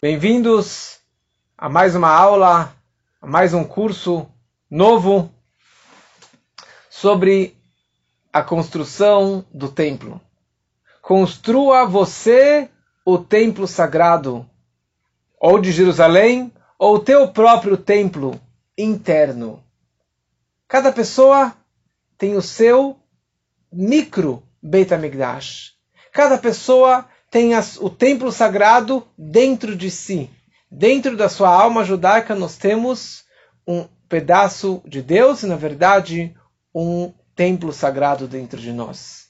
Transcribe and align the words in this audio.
Bem-vindos 0.00 1.00
a 1.56 1.68
mais 1.68 1.96
uma 1.96 2.08
aula, 2.08 2.72
a 3.20 3.26
mais 3.26 3.52
um 3.52 3.64
curso 3.64 4.28
novo 4.70 5.28
sobre 6.88 7.56
a 8.32 8.40
construção 8.40 9.44
do 9.52 9.68
templo. 9.68 10.20
Construa 11.02 11.84
você 11.84 12.70
o 13.04 13.18
templo 13.18 13.66
sagrado, 13.66 14.48
ou 15.36 15.58
de 15.58 15.72
Jerusalém, 15.72 16.52
ou 16.78 16.94
o 16.94 17.00
teu 17.00 17.32
próprio 17.32 17.76
templo 17.76 18.40
interno. 18.78 19.60
Cada 20.68 20.92
pessoa 20.92 21.52
tem 22.16 22.36
o 22.36 22.42
seu 22.42 22.96
micro 23.72 24.44
Beit 24.62 24.94
HaMikdash. 24.94 25.74
Cada 26.12 26.38
pessoa 26.38 27.04
tem 27.30 27.54
as, 27.54 27.76
o 27.76 27.90
templo 27.90 28.32
sagrado 28.32 29.06
dentro 29.16 29.76
de 29.76 29.90
si. 29.90 30.30
Dentro 30.70 31.16
da 31.16 31.28
sua 31.28 31.50
alma 31.50 31.84
judaica 31.84 32.34
nós 32.34 32.56
temos 32.56 33.24
um 33.66 33.86
pedaço 34.08 34.82
de 34.86 35.02
Deus 35.02 35.42
e, 35.42 35.46
na 35.46 35.56
verdade, 35.56 36.34
um 36.74 37.12
templo 37.34 37.72
sagrado 37.72 38.26
dentro 38.26 38.58
de 38.60 38.72
nós. 38.72 39.28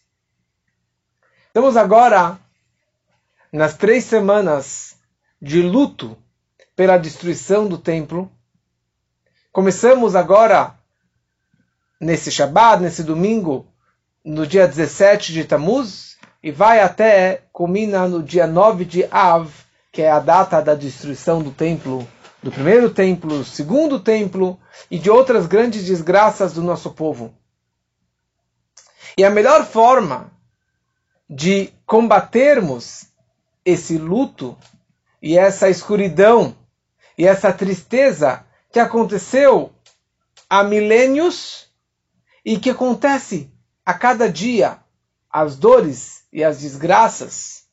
Estamos 1.48 1.76
agora 1.76 2.38
nas 3.52 3.76
três 3.76 4.04
semanas 4.04 4.96
de 5.40 5.62
luto 5.62 6.16
pela 6.76 6.96
destruição 6.96 7.66
do 7.66 7.76
templo. 7.76 8.30
Começamos 9.50 10.14
agora, 10.14 10.78
nesse 12.00 12.30
Shabbat, 12.30 12.80
nesse 12.82 13.02
domingo, 13.02 13.66
no 14.24 14.46
dia 14.46 14.68
17 14.68 15.32
de 15.32 15.44
Tammuz, 15.44 16.07
e 16.42 16.50
vai 16.50 16.80
até, 16.80 17.42
culmina 17.52 18.06
no 18.06 18.22
dia 18.22 18.46
9 18.46 18.84
de 18.84 19.04
Av, 19.10 19.50
que 19.90 20.02
é 20.02 20.10
a 20.10 20.20
data 20.20 20.60
da 20.60 20.74
destruição 20.74 21.42
do 21.42 21.50
templo, 21.50 22.06
do 22.42 22.52
primeiro 22.52 22.90
templo, 22.90 23.38
do 23.38 23.44
segundo 23.44 23.98
templo 23.98 24.58
e 24.90 24.98
de 24.98 25.10
outras 25.10 25.46
grandes 25.46 25.84
desgraças 25.84 26.52
do 26.52 26.62
nosso 26.62 26.92
povo. 26.92 27.34
E 29.16 29.24
a 29.24 29.30
melhor 29.30 29.64
forma 29.66 30.30
de 31.28 31.72
combatermos 31.84 33.06
esse 33.64 33.98
luto 33.98 34.56
e 35.20 35.36
essa 35.36 35.68
escuridão 35.68 36.54
e 37.16 37.26
essa 37.26 37.52
tristeza 37.52 38.46
que 38.72 38.78
aconteceu 38.78 39.72
há 40.48 40.62
milênios 40.62 41.68
e 42.44 42.58
que 42.58 42.70
acontece 42.70 43.52
a 43.84 43.92
cada 43.92 44.30
dia, 44.30 44.78
as 45.30 45.56
dores 45.56 46.18
e 46.32 46.44
as 46.44 46.60
desgraças. 46.60 47.64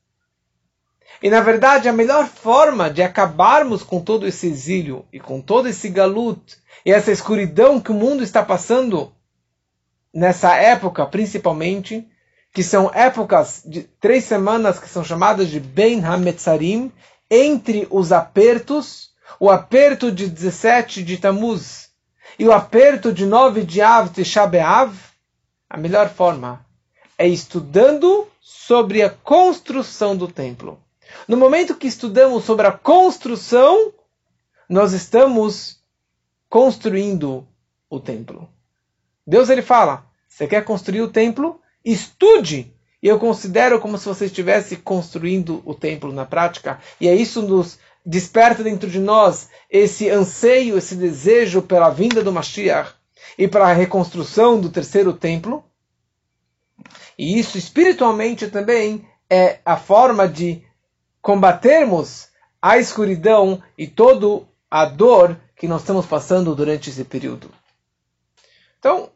E 1.22 1.30
na 1.30 1.42
verdade, 1.42 1.88
a 1.88 1.94
melhor 1.94 2.28
forma 2.28 2.90
de 2.90 3.02
acabarmos 3.02 3.84
com 3.84 4.02
todo 4.02 4.28
esse 4.28 4.48
exílio 4.48 5.06
e 5.12 5.20
com 5.20 5.42
todo 5.42 5.68
esse 5.68 5.90
galut 5.90 6.58
e 6.86 6.92
essa 6.92 7.12
escuridão 7.12 7.80
que 7.80 7.92
o 7.92 7.96
mundo 7.96 8.24
está 8.24 8.44
passando 8.44 9.14
nessa 10.14 10.56
época, 10.56 11.06
principalmente, 11.06 12.08
que 12.54 12.64
são 12.64 12.92
épocas 12.94 13.64
de 13.66 13.84
três 13.84 14.24
semanas 14.24 14.80
que 14.80 14.88
são 14.88 15.04
chamadas 15.04 15.50
de 15.50 15.60
Ben 15.60 16.04
Hametzarim, 16.04 16.92
entre 17.30 17.88
os 17.90 18.12
apertos, 18.12 19.10
o 19.40 19.50
aperto 19.50 20.12
de 20.12 20.28
17 20.28 21.04
de 21.04 21.18
Tammuz 21.18 21.90
e 22.38 22.46
o 22.46 22.52
aperto 22.52 23.12
de 23.12 23.26
9 23.26 23.64
de 23.64 23.82
Av 23.82 24.10
Tisha 24.10 24.46
B'Av, 24.46 24.94
a 25.70 25.78
melhor 25.78 26.10
forma 26.10 26.66
é 27.18 27.28
estudando 27.28 28.28
sobre 28.48 29.02
a 29.02 29.10
construção 29.10 30.16
do 30.16 30.28
templo. 30.28 30.80
No 31.28 31.36
momento 31.36 31.74
que 31.74 31.88
estudamos 31.88 32.44
sobre 32.44 32.68
a 32.68 32.72
construção, 32.72 33.92
nós 34.70 34.94
estamos 34.94 35.80
construindo 36.48 37.48
o 37.90 38.00
templo. 38.00 38.48
Deus 39.26 39.50
ele 39.50 39.64
fala: 39.64 40.06
você 40.30 40.46
quer 40.46 40.64
construir 40.64 41.02
o 41.02 41.08
templo? 41.08 41.60
Estude! 41.84 42.72
E 43.02 43.08
eu 43.08 43.18
considero 43.18 43.80
como 43.80 43.98
se 43.98 44.06
você 44.06 44.26
estivesse 44.26 44.78
construindo 44.78 45.64
o 45.66 45.74
templo 45.74 46.14
na 46.14 46.24
prática. 46.24 46.80
E 47.02 47.08
é 47.08 47.16
isso 47.16 47.42
nos 47.42 47.80
desperta 48.06 48.64
dentro 48.64 48.88
de 48.88 49.00
nós 49.00 49.50
esse 49.72 50.08
anseio, 50.08 50.78
esse 50.78 50.96
desejo 50.96 51.64
pela 51.64 51.90
vinda 51.90 52.24
do 52.24 52.32
Mashiach 52.32 52.94
e 53.40 53.48
para 53.48 53.66
a 53.70 53.74
reconstrução 53.74 54.62
do 54.62 54.70
terceiro 54.70 55.14
templo. 55.14 55.64
E 57.18 57.40
isso 57.40 57.58
espiritualmente 57.58 58.50
também 58.50 59.08
é 59.30 59.60
a 59.66 59.78
forma 59.78 60.28
de 60.28 60.64
combatermos 61.22 62.30
a 62.62 62.78
escuridão 62.78 63.62
e 63.78 63.88
toda 63.88 64.46
a 64.70 64.86
dor 64.86 65.40
que 65.56 65.68
nós 65.68 65.82
estamos 65.82 66.06
passando 66.06 66.56
durante 66.56 66.90
esse 66.90 67.04
período. 67.04 67.52
Então, 68.80 69.10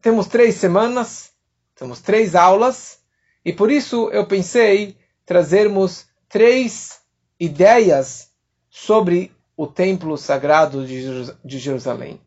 temos 0.00 0.26
três 0.26 0.54
semanas, 0.54 1.32
temos 1.74 2.00
três 2.00 2.34
aulas, 2.34 3.00
e 3.44 3.52
por 3.52 3.70
isso 3.70 4.08
eu 4.10 4.26
pensei 4.26 4.96
trazermos 5.26 6.06
três 6.28 7.00
ideias 7.38 8.30
sobre 8.68 9.34
o 9.56 9.66
templo 9.66 10.16
sagrado 10.16 10.86
de 10.86 11.58
Jerusalém. 11.58 12.20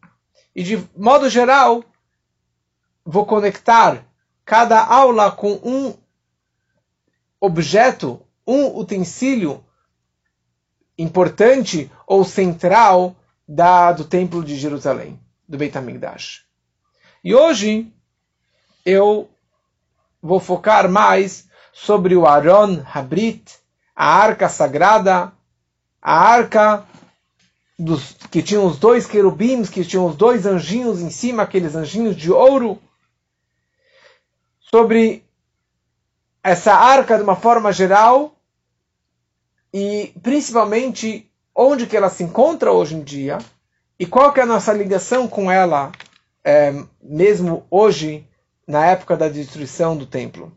E 0.56 0.62
de 0.62 0.88
modo 0.96 1.30
geral, 1.30 1.84
vou 3.04 3.26
conectar 3.26 4.06
cada 4.46 4.84
aula 4.84 5.32
com 5.32 5.60
um 5.64 5.94
objeto, 7.40 8.22
um 8.46 8.78
utensílio 8.78 9.64
importante 10.98 11.92
ou 12.08 12.24
central 12.24 13.16
da, 13.48 13.92
do 13.92 14.06
Templo 14.06 14.44
de 14.44 14.56
Jerusalém, 14.56 15.20
do 15.48 15.58
Beit 15.58 15.78
HaMikdash. 15.78 16.44
E 17.24 17.34
hoje 17.34 17.92
eu 18.86 19.30
vou 20.22 20.40
focar 20.40 20.90
mais 20.90 21.48
sobre 21.74 22.16
o 22.16 22.26
Aron 22.26 22.84
Habrit, 22.94 23.58
a 23.96 24.06
arca 24.06 24.48
sagrada, 24.48 25.32
a 26.02 26.20
arca 26.20 26.86
dos, 27.78 28.14
que 28.30 28.42
tinha 28.42 28.62
os 28.62 28.78
dois 28.78 29.06
querubins, 29.06 29.70
que 29.70 29.84
tinham 29.84 30.06
os 30.06 30.16
dois 30.16 30.46
anjinhos 30.46 31.02
em 31.02 31.10
cima, 31.10 31.44
aqueles 31.44 31.76
anjinhos 31.76 32.16
de 32.16 32.32
ouro, 32.32 32.80
sobre 34.74 35.24
essa 36.44 36.74
arca 36.74 37.16
de 37.16 37.22
uma 37.22 37.36
forma 37.36 37.72
geral 37.72 38.36
e 39.72 40.12
principalmente 40.24 41.32
onde 41.54 41.86
que 41.86 41.96
ela 41.96 42.10
se 42.10 42.24
encontra 42.24 42.72
hoje 42.72 42.96
em 42.96 43.04
dia 43.04 43.38
e 44.00 44.08
qual 44.08 44.34
que 44.34 44.40
é 44.40 44.44
a 44.44 44.48
nossa 44.48 44.74
ligação 44.74 45.28
com 45.28 45.52
ela 45.52 45.92
é, 46.44 46.74
mesmo 47.04 47.68
hoje 47.70 48.28
na 48.66 48.84
época 48.88 49.16
da 49.16 49.30
destruição 49.30 49.96
do 49.96 50.08
templo. 50.08 50.52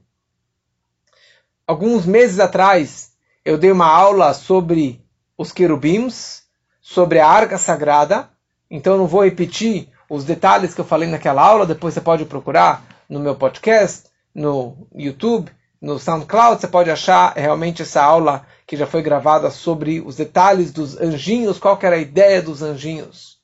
Alguns 1.66 2.06
meses 2.06 2.40
atrás 2.40 3.12
eu 3.44 3.58
dei 3.58 3.70
uma 3.70 3.86
aula 3.86 4.32
sobre 4.32 4.98
os 5.36 5.52
querubins, 5.52 6.44
sobre 6.80 7.20
a 7.20 7.28
arca 7.28 7.58
sagrada, 7.58 8.30
então 8.70 8.96
não 8.96 9.06
vou 9.06 9.24
repetir 9.24 9.90
os 10.08 10.24
detalhes 10.24 10.72
que 10.72 10.80
eu 10.80 10.86
falei 10.86 11.06
naquela 11.06 11.42
aula, 11.42 11.66
depois 11.66 11.92
você 11.92 12.00
pode 12.00 12.24
procurar 12.24 12.95
no 13.08 13.20
meu 13.20 13.36
podcast, 13.36 14.08
no 14.34 14.88
YouTube, 14.94 15.50
no 15.80 15.98
SoundCloud, 15.98 16.60
você 16.60 16.68
pode 16.68 16.90
achar 16.90 17.34
realmente 17.34 17.82
essa 17.82 18.02
aula 18.02 18.46
que 18.66 18.76
já 18.76 18.86
foi 18.86 19.02
gravada 19.02 19.50
sobre 19.50 20.00
os 20.00 20.16
detalhes 20.16 20.72
dos 20.72 20.96
anjinhos, 20.98 21.58
qual 21.58 21.78
era 21.82 21.96
a 21.96 22.00
ideia 22.00 22.42
dos 22.42 22.62
anjinhos. 22.62 23.40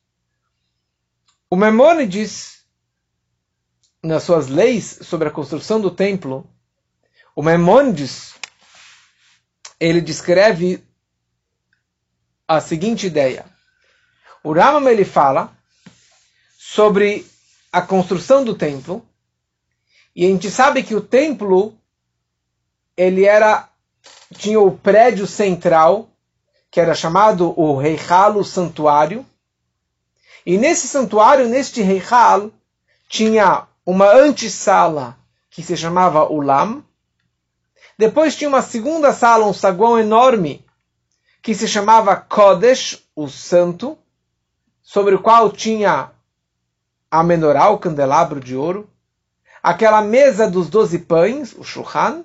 O 1.49 1.56
Maimonides, 1.56 2.65
nas 4.03 4.23
suas 4.23 4.49
leis 4.49 4.99
sobre 5.03 5.28
a 5.28 5.31
construção 5.31 5.81
do 5.81 5.91
templo, 5.91 6.50
o 7.37 7.43
Maimonides, 7.43 8.34
ele 9.79 10.00
descreve 10.00 10.84
a 12.49 12.61
seguinte 12.61 13.06
ideia. 13.06 13.44
O 14.43 14.53
Ramam 14.53 14.88
ele 14.88 15.05
fala 15.05 15.56
sobre 16.58 17.26
a 17.73 17.81
construção 17.81 18.44
do 18.44 18.55
templo 18.55 19.06
e 20.14 20.26
a 20.26 20.29
gente 20.29 20.50
sabe 20.50 20.82
que 20.82 20.94
o 20.94 21.00
templo 21.00 21.75
ele 22.97 23.25
era 23.25 23.69
tinha 24.35 24.61
o 24.61 24.76
prédio 24.76 25.26
central 25.26 26.09
que 26.73 26.81
era 26.81 26.94
chamado 26.94 27.53
o 27.61 27.76
Reihalo 27.76 28.43
Santuário. 28.43 29.26
E 30.44 30.56
nesse 30.56 30.88
santuário, 30.88 31.47
neste 31.47 31.82
Reihal, 31.82 32.50
tinha 33.11 33.67
uma 33.85 34.11
antessala 34.11 35.19
que 35.50 35.62
se 35.62 35.76
chamava 35.76 36.25
Ulam. 36.25 36.82
Depois 37.99 38.35
tinha 38.35 38.49
uma 38.49 38.62
segunda 38.62 39.12
sala, 39.12 39.44
um 39.44 39.53
saguão 39.53 39.99
enorme, 39.99 40.65
que 41.43 41.55
se 41.55 41.69
chamava 41.69 42.17
Kodesh, 42.17 43.03
o 43.15 43.29
Santo, 43.29 43.99
sobre 44.82 45.15
o 45.15 45.20
qual 45.20 45.53
tinha 45.53 46.11
a 47.11 47.23
menorá, 47.23 47.69
o 47.69 47.79
candelabro 47.79 48.41
de 48.41 48.56
ouro 48.56 48.88
aquela 49.62 50.03
mesa 50.03 50.50
dos 50.50 50.69
doze 50.69 50.99
pães, 50.99 51.55
o 51.56 51.62
Shulchan, 51.62 52.25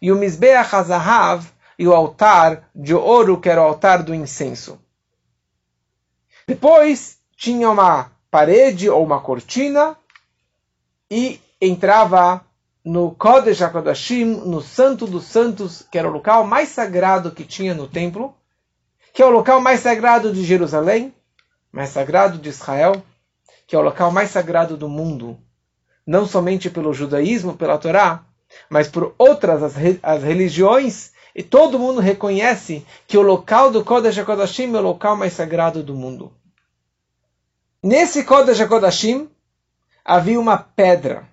e 0.00 0.12
o 0.12 0.16
Mizbeach 0.16 0.74
HaZahav, 0.74 1.46
e 1.78 1.86
o 1.86 1.92
altar 1.92 2.70
de 2.74 2.94
ouro, 2.94 3.40
que 3.40 3.48
era 3.48 3.60
o 3.60 3.66
altar 3.66 4.02
do 4.02 4.14
incenso. 4.14 4.78
Depois 6.46 7.18
tinha 7.36 7.68
uma 7.68 8.10
parede 8.30 8.88
ou 8.88 9.04
uma 9.04 9.20
cortina 9.20 9.96
e 11.10 11.40
entrava 11.60 12.44
no 12.84 13.10
Kodesh 13.10 13.60
HaKodashim, 13.60 14.24
no 14.24 14.62
Santo 14.62 15.06
dos 15.06 15.24
Santos, 15.24 15.84
que 15.90 15.98
era 15.98 16.08
o 16.08 16.12
local 16.12 16.46
mais 16.46 16.68
sagrado 16.68 17.32
que 17.32 17.44
tinha 17.44 17.74
no 17.74 17.88
templo, 17.88 18.34
que 19.12 19.20
é 19.22 19.26
o 19.26 19.30
local 19.30 19.60
mais 19.60 19.80
sagrado 19.80 20.32
de 20.32 20.44
Jerusalém, 20.44 21.12
mais 21.72 21.90
sagrado 21.90 22.38
de 22.38 22.48
Israel, 22.48 23.02
que 23.66 23.74
é 23.74 23.78
o 23.78 23.82
local 23.82 24.12
mais 24.12 24.30
sagrado 24.30 24.76
do 24.76 24.88
mundo, 24.88 25.36
não 26.06 26.26
somente 26.26 26.70
pelo 26.70 26.94
judaísmo, 26.94 27.56
pela 27.56 27.78
Torá, 27.78 28.24
mas 28.70 28.88
por 28.88 29.14
outras 29.18 29.62
as, 29.62 29.74
as 30.02 30.22
religiões, 30.22 31.12
e 31.34 31.42
todo 31.42 31.78
mundo 31.78 32.00
reconhece 32.00 32.86
que 33.06 33.18
o 33.18 33.22
local 33.22 33.70
do 33.70 33.84
Kodesh 33.84 34.16
HaKodashim 34.16 34.74
é 34.74 34.78
o 34.78 34.82
local 34.82 35.16
mais 35.16 35.32
sagrado 35.32 35.82
do 35.82 35.94
mundo. 35.94 36.32
Nesse 37.82 38.24
Kodesh 38.24 38.60
HaKodashim 38.60 39.28
havia 40.04 40.40
uma 40.40 40.56
pedra. 40.56 41.28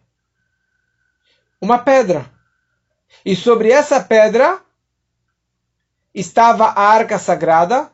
Uma 1.61 1.77
pedra. 1.77 2.29
E 3.23 3.35
sobre 3.35 3.71
essa 3.71 4.03
pedra 4.03 4.59
estava 6.13 6.65
a 6.65 6.81
arca 6.81 7.17
sagrada. 7.17 7.89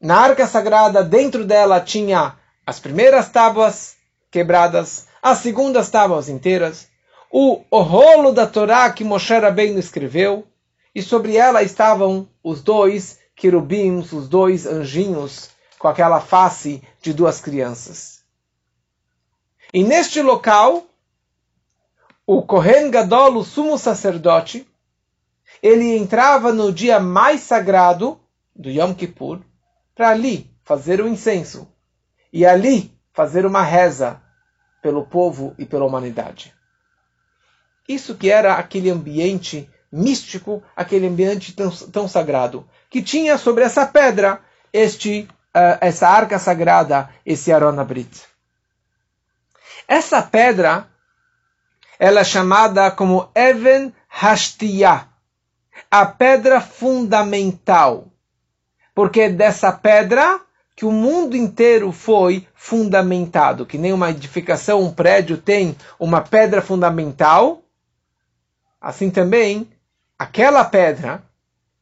Na 0.00 0.20
arca 0.20 0.46
sagrada, 0.46 1.02
dentro 1.02 1.44
dela 1.44 1.80
tinha 1.80 2.36
as 2.64 2.78
primeiras 2.78 3.28
tábuas 3.28 3.96
quebradas, 4.30 5.07
as 5.22 5.38
segundas 5.38 5.90
tábuas 5.90 6.28
inteiras, 6.28 6.88
o, 7.30 7.62
o 7.70 7.80
rolo 7.80 8.32
da 8.32 8.46
Torá 8.46 8.90
que 8.90 9.04
Moshe 9.04 9.34
Rabbeinu 9.38 9.78
escreveu, 9.78 10.46
e 10.94 11.02
sobre 11.02 11.36
ela 11.36 11.62
estavam 11.62 12.28
os 12.42 12.62
dois 12.62 13.18
querubins, 13.36 14.12
os 14.12 14.28
dois 14.28 14.66
anjinhos, 14.66 15.50
com 15.78 15.86
aquela 15.86 16.20
face 16.20 16.82
de 17.00 17.12
duas 17.12 17.40
crianças. 17.40 18.24
E 19.72 19.84
neste 19.84 20.22
local, 20.22 20.86
o 22.26 22.42
Kohen 22.42 22.90
Gadol, 22.90 23.36
o 23.36 23.44
sumo 23.44 23.78
sacerdote, 23.78 24.66
ele 25.62 25.96
entrava 25.96 26.52
no 26.52 26.72
dia 26.72 26.98
mais 26.98 27.42
sagrado 27.42 28.18
do 28.54 28.70
Yom 28.70 28.94
Kippur 28.94 29.40
para 29.94 30.10
ali 30.10 30.50
fazer 30.64 31.00
o 31.00 31.08
incenso 31.08 31.68
e 32.32 32.44
ali 32.44 32.92
fazer 33.12 33.46
uma 33.46 33.62
reza 33.62 34.22
pelo 34.82 35.04
povo 35.04 35.54
e 35.58 35.64
pela 35.64 35.84
humanidade. 35.84 36.54
Isso 37.88 38.14
que 38.14 38.30
era 38.30 38.54
aquele 38.54 38.90
ambiente 38.90 39.68
místico, 39.90 40.62
aquele 40.76 41.06
ambiente 41.06 41.54
tão, 41.54 41.70
tão 41.70 42.06
sagrado, 42.08 42.68
que 42.90 43.02
tinha 43.02 43.38
sobre 43.38 43.64
essa 43.64 43.86
pedra 43.86 44.40
este 44.72 45.28
uh, 45.54 45.78
essa 45.80 46.08
arca 46.08 46.38
sagrada, 46.38 47.08
esse 47.24 47.52
Arona 47.52 47.84
Brit. 47.84 48.24
Essa 49.86 50.20
pedra 50.22 50.86
ela 51.98 52.20
é 52.20 52.24
chamada 52.24 52.90
como 52.90 53.28
Even 53.34 53.92
Hashtiyah, 54.08 55.08
a 55.90 56.06
pedra 56.06 56.60
fundamental. 56.60 58.06
Porque 58.94 59.28
dessa 59.28 59.72
pedra 59.72 60.40
que 60.78 60.84
o 60.84 60.92
mundo 60.92 61.36
inteiro 61.36 61.90
foi 61.90 62.46
fundamentado, 62.54 63.66
que 63.66 63.76
nem 63.76 63.92
uma 63.92 64.10
edificação, 64.10 64.80
um 64.80 64.94
prédio 64.94 65.36
tem 65.36 65.76
uma 65.98 66.20
pedra 66.20 66.62
fundamental, 66.62 67.64
Assim 68.80 69.10
também, 69.10 69.68
aquela 70.16 70.64
pedra 70.64 71.22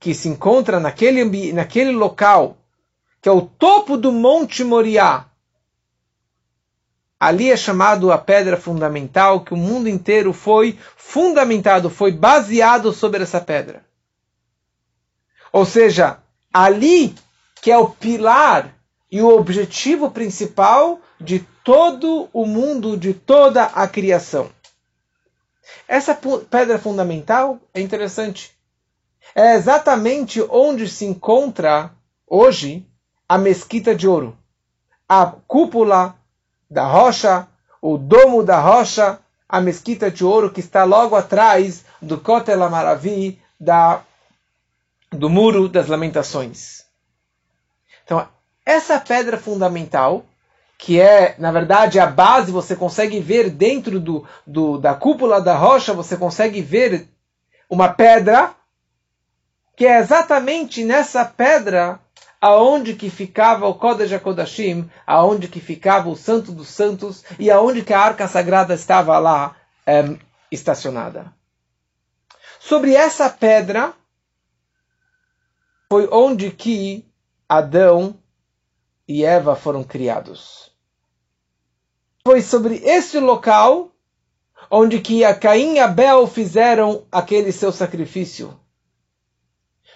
que 0.01 0.15
se 0.15 0.29
encontra 0.29 0.81
naquele, 0.81 1.53
naquele 1.53 1.93
local, 1.93 2.57
que 3.21 3.29
é 3.29 3.33
o 3.33 3.43
topo 3.43 3.99
do 3.99 4.11
Monte 4.11 4.65
Moriá, 4.65 5.27
ali 7.21 7.51
é 7.51 7.57
chamado 7.57 8.11
a 8.11 8.17
pedra 8.17 8.57
fundamental, 8.57 9.45
que 9.45 9.53
o 9.53 9.59
mundo 9.59 9.91
inteiro 9.91 10.33
foi 10.33 10.79
fundamentado, 10.97 11.91
foi 11.91 12.13
baseado 12.13 12.93
sobre 12.93 13.23
essa 13.23 13.43
pedra. 13.43 13.85
Ou 15.53 15.67
seja, 15.67 16.19
ali 16.51 17.15
que 17.61 17.71
é 17.71 17.77
o 17.77 17.91
pilar 17.91 18.76
e 19.11 19.21
o 19.21 19.29
objetivo 19.29 20.11
principal 20.11 21.01
de 21.21 21.41
todo 21.65 22.29
o 22.33 22.45
mundo, 22.45 22.97
de 22.97 23.15
toda 23.15 23.65
a 23.65 23.87
criação. 23.87 24.51
Essa 25.89 26.19
pedra 26.51 26.79
fundamental 26.79 27.59
é 27.73 27.81
interessante. 27.81 28.57
É 29.35 29.55
exatamente 29.55 30.41
onde 30.49 30.89
se 30.89 31.05
encontra 31.05 31.93
hoje 32.27 32.87
a 33.29 33.39
mesquita 33.39 33.95
de 33.95 34.07
ouro. 34.07 34.37
A 35.09 35.27
cúpula 35.27 36.17
da 36.71 36.87
rocha, 36.87 37.47
o 37.81 37.97
domo 37.97 38.43
da 38.43 38.61
rocha, 38.61 39.21
a 39.49 39.61
mesquita 39.61 40.11
de 40.11 40.25
ouro 40.25 40.51
que 40.51 40.61
está 40.61 40.85
logo 40.85 41.15
atrás 41.15 41.85
do 42.03 42.19
Kotel 42.19 42.63
Amaravi, 42.63 43.41
da, 43.59 44.03
do 45.11 45.31
Muro 45.31 45.69
das 45.69 45.87
Lamentações. 45.87 46.85
Então, 48.05 48.29
essa 48.67 48.99
pedra 48.99 49.39
fundamental 49.39 50.27
que 50.79 51.01
é, 51.01 51.35
na 51.39 51.51
verdade, 51.51 51.99
a 51.99 52.07
base, 52.07 52.53
você 52.53 52.77
consegue 52.77 53.19
ver 53.19 53.49
dentro 53.49 53.99
do, 53.99 54.27
do, 54.47 54.77
da 54.77 54.95
cúpula 54.95 55.41
da 55.41 55.57
rocha, 55.57 55.95
você 55.95 56.17
consegue 56.17 56.61
ver 56.61 57.09
uma 57.69 57.89
pedra, 57.89 58.55
que 59.75 59.87
é 59.87 59.99
exatamente 59.99 60.85
nessa 60.85 61.25
pedra 61.25 61.99
aonde 62.41 62.95
que 62.95 63.09
ficava 63.09 63.67
o 63.67 63.75
Kodesh 63.75 64.13
HaKodashim, 64.13 64.91
aonde 65.07 65.49
que 65.49 65.61
ficava 65.61 66.09
o 66.09 66.17
Santo 66.17 66.53
dos 66.53 66.69
Santos 66.69 67.25
e 67.39 67.51
aonde 67.51 67.83
que 67.83 67.95
a 67.95 68.01
Arca 68.01 68.29
Sagrada 68.29 68.75
estava 68.75 69.19
lá 69.19 69.57
é, 69.87 70.17
estacionada. 70.53 71.33
Sobre 72.61 72.95
essa 72.95 73.31
pedra 73.31 73.95
foi 75.89 76.09
onde 76.13 76.51
que 76.51 77.07
Adão 77.49 78.17
e 79.09 79.25
Eva 79.25 79.55
foram 79.55 79.85
criados. 79.85 80.73
Foi 82.25 82.43
sobre 82.43 82.77
esse 82.77 83.21
local 83.21 83.93
onde 84.71 85.01
que 85.01 85.25
a 85.25 85.35
Caim 85.35 85.75
e 85.75 85.79
Abel 85.79 86.27
fizeram 86.27 87.07
aquele 87.11 87.53
seu 87.53 87.71
sacrifício. 87.71 88.59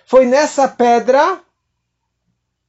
Foi 0.06 0.26
nessa 0.26 0.68
pedra 0.68 1.40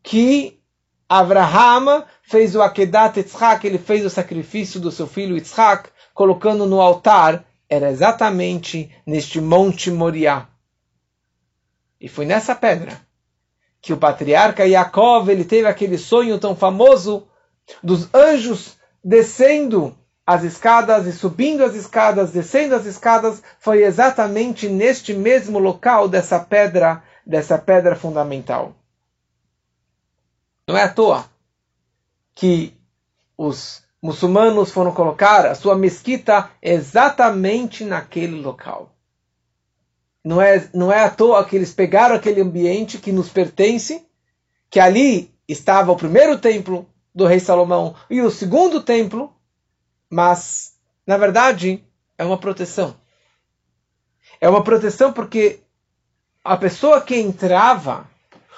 que 0.01 0.59
Abraham 1.07 2.05
fez 2.23 2.55
o 2.55 2.61
Akedat 2.61 3.17
Yitzhak, 3.17 3.67
ele 3.67 3.77
fez 3.77 4.05
o 4.05 4.09
sacrifício 4.09 4.79
do 4.79 4.91
seu 4.91 5.05
filho 5.05 5.35
Yitzhak, 5.35 5.89
colocando 6.13 6.65
no 6.65 6.81
altar, 6.81 7.45
era 7.69 7.91
exatamente 7.91 8.93
neste 9.05 9.39
Monte 9.39 9.91
Moriá. 9.91 10.47
E 11.99 12.07
foi 12.09 12.25
nessa 12.25 12.55
pedra 12.55 12.99
que 13.81 13.91
o 13.91 13.97
patriarca 13.97 14.65
Yaakov 14.65 15.29
ele 15.29 15.43
teve 15.43 15.67
aquele 15.67 15.97
sonho 15.97 16.39
tão 16.39 16.55
famoso 16.55 17.27
dos 17.81 18.07
anjos 18.13 18.77
descendo 19.03 19.95
as 20.25 20.43
escadas 20.43 21.07
e 21.07 21.11
subindo 21.11 21.63
as 21.63 21.73
escadas, 21.73 22.31
descendo 22.31 22.75
as 22.75 22.85
escadas, 22.85 23.41
foi 23.59 23.83
exatamente 23.83 24.69
neste 24.69 25.13
mesmo 25.13 25.57
local 25.57 26.07
dessa 26.07 26.39
pedra, 26.39 27.03
dessa 27.25 27.57
pedra 27.57 27.95
fundamental. 27.95 28.75
Não 30.67 30.77
é 30.77 30.83
à 30.83 30.89
toa 30.89 31.25
que 32.35 32.73
os 33.35 33.83
muçulmanos 34.01 34.71
foram 34.71 34.93
colocar 34.93 35.45
a 35.45 35.55
sua 35.55 35.75
mesquita 35.75 36.49
exatamente 36.61 37.83
naquele 37.83 38.39
local. 38.41 38.95
Não 40.23 40.41
é, 40.41 40.69
não 40.73 40.91
é 40.91 41.03
à 41.03 41.09
toa 41.09 41.43
que 41.43 41.55
eles 41.55 41.73
pegaram 41.73 42.15
aquele 42.15 42.41
ambiente 42.41 42.97
que 42.97 43.11
nos 43.11 43.29
pertence, 43.29 44.05
que 44.69 44.79
ali 44.79 45.33
estava 45.47 45.91
o 45.91 45.97
primeiro 45.97 46.37
templo 46.37 46.87
do 47.13 47.25
rei 47.25 47.39
Salomão 47.39 47.95
e 48.09 48.21
o 48.21 48.29
segundo 48.29 48.81
templo, 48.81 49.35
mas, 50.09 50.73
na 51.05 51.17
verdade, 51.17 51.83
é 52.17 52.23
uma 52.23 52.37
proteção. 52.37 52.95
É 54.39 54.47
uma 54.47 54.63
proteção 54.63 55.11
porque 55.11 55.59
a 56.43 56.55
pessoa 56.57 57.01
que 57.01 57.15
entrava 57.15 58.09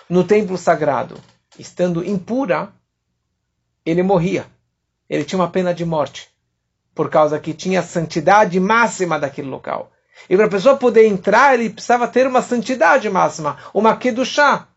no 0.09 0.23
templo 0.23 0.57
sagrado, 0.57 1.19
estando 1.57 2.05
impura, 2.07 2.73
ele 3.85 4.03
morria. 4.03 4.45
Ele 5.09 5.23
tinha 5.23 5.39
uma 5.39 5.49
pena 5.49 5.73
de 5.73 5.85
morte, 5.85 6.29
por 6.95 7.09
causa 7.09 7.39
que 7.39 7.53
tinha 7.53 7.79
a 7.79 7.83
santidade 7.83 8.59
máxima 8.59 9.19
daquele 9.19 9.49
local. 9.49 9.91
E 10.29 10.35
para 10.35 10.45
a 10.45 10.49
pessoa 10.49 10.77
poder 10.77 11.05
entrar, 11.05 11.53
ele 11.53 11.69
precisava 11.69 12.07
ter 12.07 12.25
uma 12.27 12.41
santidade 12.41 13.09
máxima, 13.09 13.57
uma 13.73 13.95
kedushá. 13.97 14.67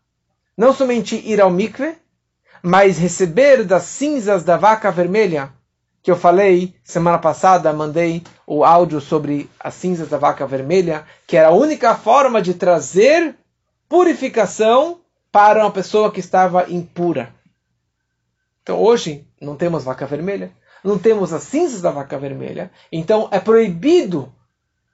Não 0.57 0.73
somente 0.73 1.15
ir 1.15 1.39
ao 1.39 1.49
mikve, 1.49 1.95
mas 2.61 2.97
receber 2.97 3.63
das 3.63 3.83
cinzas 3.83 4.43
da 4.43 4.57
vaca 4.57 4.91
vermelha, 4.91 5.53
que 6.01 6.11
eu 6.11 6.15
falei 6.15 6.75
semana 6.83 7.17
passada, 7.17 7.71
mandei 7.73 8.23
o 8.45 8.63
áudio 8.63 8.99
sobre 8.99 9.49
as 9.59 9.73
cinzas 9.73 10.09
da 10.09 10.17
vaca 10.17 10.47
vermelha, 10.47 11.05
que 11.25 11.37
era 11.37 11.49
a 11.49 11.53
única 11.53 11.95
forma 11.95 12.41
de 12.41 12.53
trazer 12.53 13.35
purificação 13.87 14.99
para 15.31 15.61
uma 15.61 15.71
pessoa 15.71 16.11
que 16.11 16.19
estava 16.19 16.69
impura. 16.69 17.33
Então 18.63 18.81
hoje 18.81 19.25
não 19.39 19.55
temos 19.55 19.83
vaca 19.83 20.05
vermelha, 20.05 20.51
não 20.83 20.97
temos 20.97 21.31
as 21.31 21.43
cinzas 21.43 21.81
da 21.81 21.91
vaca 21.91 22.17
vermelha, 22.17 22.71
então 22.91 23.27
é 23.31 23.39
proibido 23.39 24.33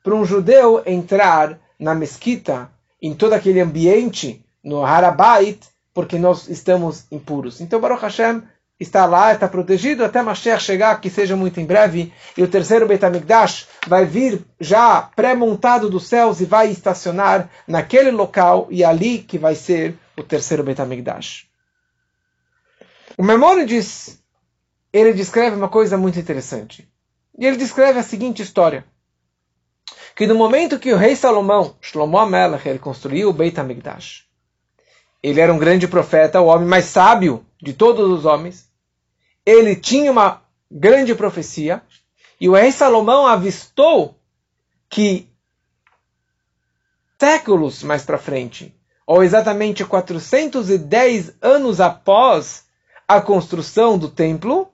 para 0.04 0.14
um 0.14 0.26
judeu 0.26 0.84
entrar 0.86 1.58
na 1.80 1.96
mesquita, 1.96 2.70
em 3.02 3.16
todo 3.16 3.34
aquele 3.34 3.62
ambiente, 3.62 4.46
no 4.64 4.86
Harabait, 4.86 5.60
porque 5.94 6.20
nós 6.20 6.48
estamos 6.50 7.06
impuros. 7.12 7.62
Então 7.62 7.80
Baruch 7.80 8.02
Hashem 8.02 8.44
está 8.80 9.06
lá, 9.06 9.34
está 9.34 9.48
protegido 9.48 10.04
até 10.04 10.22
Mashiach 10.22 10.62
chegar, 10.62 11.00
que 11.00 11.10
seja 11.10 11.36
muito 11.36 11.60
em 11.60 11.66
breve, 11.66 12.12
e 12.38 12.44
o 12.44 12.48
terceiro 12.48 12.88
Beit 12.88 13.04
HaMikdash 13.04 13.68
vai 13.88 14.06
vir 14.06 14.46
já 14.60 15.02
pré-montado 15.02 15.90
dos 15.90 16.08
céus 16.08 16.42
e 16.42 16.46
vai 16.46 16.70
estacionar 16.70 17.50
naquele 17.68 18.12
local, 18.12 18.68
e 18.70 18.84
ali 18.84 19.20
que 19.20 19.38
vai 19.38 19.56
ser 19.56 19.96
o 20.18 20.24
terceiro 20.24 20.64
Beit 20.64 20.82
HaMikdash. 20.82 21.48
O 23.18 23.24
Memônides, 23.24 24.20
ele 24.92 25.14
descreve 25.14 25.56
uma 25.56 25.70
coisa 25.70 25.98
muito 25.98 26.20
interessante. 26.20 26.88
E 27.38 27.46
ele 27.46 27.58
descreve 27.58 28.00
a 28.00 28.04
seguinte 28.04 28.42
história. 28.42 28.86
Que 30.16 30.28
no 30.28 30.36
momento 30.36 30.80
que 30.80 30.94
o 30.94 30.98
rei 30.98 31.16
Salomão, 31.16 31.76
Shlomo 31.82 32.18
Amelech, 32.18 32.68
ele 32.68 32.80
construiu 32.80 33.30
o 33.30 33.34
Beit 33.34 33.60
HaMikdash, 33.60 34.26
ele 35.22 35.40
era 35.40 35.54
um 35.54 35.58
grande 35.58 35.88
profeta, 35.88 36.42
o 36.42 36.48
homem 36.48 36.68
mais 36.68 36.86
sábio 36.86 37.46
de 37.62 37.74
todos 37.74 38.10
os 38.10 38.26
homens, 38.26 38.70
ele 39.46 39.76
tinha 39.76 40.12
uma 40.12 40.42
grande 40.70 41.16
profecia, 41.16 41.82
e 42.40 42.50
o 42.50 42.54
rei 42.54 42.72
Salomão 42.72 43.26
avistou 43.26 44.20
que 44.90 45.30
séculos 47.20 47.82
mais 47.84 48.04
para 48.04 48.18
frente, 48.18 48.76
ou 49.08 49.24
exatamente 49.24 49.84
410 49.86 51.36
anos 51.42 51.80
após 51.80 52.66
a 53.08 53.22
construção 53.22 53.98
do 53.98 54.10
templo, 54.10 54.70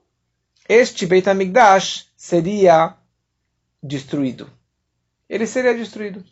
este 0.68 1.06
Beit 1.06 1.28
HaMikdash 1.28 2.08
seria 2.16 2.94
destruído. 3.82 4.59
Ele 5.30 5.46
seria 5.46 5.72
destruído. 5.72 6.24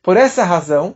Por 0.00 0.16
essa 0.16 0.44
razão, 0.44 0.94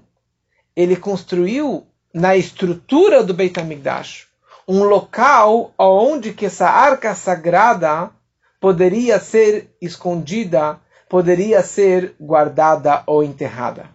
ele 0.77 0.95
construiu 0.95 1.85
na 2.15 2.37
estrutura 2.37 3.25
do 3.25 3.35
Beit 3.35 3.59
HaMikdash 3.59 4.29
um 4.69 4.85
local 4.85 5.75
onde 5.77 6.33
que 6.33 6.47
essa 6.47 6.69
arca 6.69 7.15
sagrada 7.15 8.11
poderia 8.61 9.19
ser 9.19 9.75
escondida, 9.81 10.79
poderia 11.09 11.63
ser 11.63 12.15
guardada 12.21 13.03
ou 13.07 13.25
enterrada. 13.25 13.89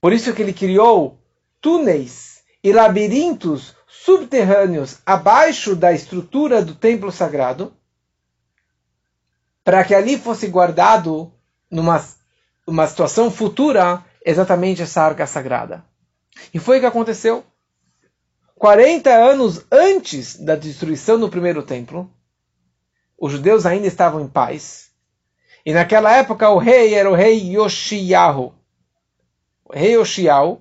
Por 0.00 0.12
isso 0.12 0.32
que 0.32 0.42
ele 0.42 0.52
criou 0.52 1.20
túneis 1.60 2.42
e 2.64 2.72
labirintos 2.72 3.76
subterrâneos 3.86 4.98
abaixo 5.04 5.76
da 5.76 5.92
estrutura 5.92 6.64
do 6.64 6.74
templo 6.74 7.12
sagrado, 7.12 7.72
para 9.62 9.84
que 9.84 9.94
ali 9.94 10.16
fosse 10.16 10.46
guardado 10.46 11.32
numa 11.76 12.02
uma 12.66 12.86
situação 12.86 13.30
futura 13.30 14.02
exatamente 14.24 14.82
essa 14.82 15.02
arca 15.02 15.26
sagrada. 15.26 15.84
E 16.52 16.58
foi 16.58 16.78
o 16.78 16.80
que 16.80 16.86
aconteceu. 16.86 17.44
40 18.56 19.10
anos 19.10 19.64
antes 19.70 20.36
da 20.36 20.56
destruição 20.56 21.20
do 21.20 21.28
primeiro 21.28 21.62
templo, 21.62 22.10
os 23.18 23.32
judeus 23.32 23.66
ainda 23.66 23.86
estavam 23.86 24.22
em 24.22 24.26
paz. 24.26 24.90
E 25.64 25.72
naquela 25.72 26.10
época 26.16 26.48
o 26.48 26.58
rei 26.58 26.94
era 26.94 27.10
o 27.10 27.14
rei 27.14 27.54
Yoshiyahu. 27.54 28.54
O 29.64 29.72
rei 29.72 29.94
Yoshiyahu, 29.96 30.60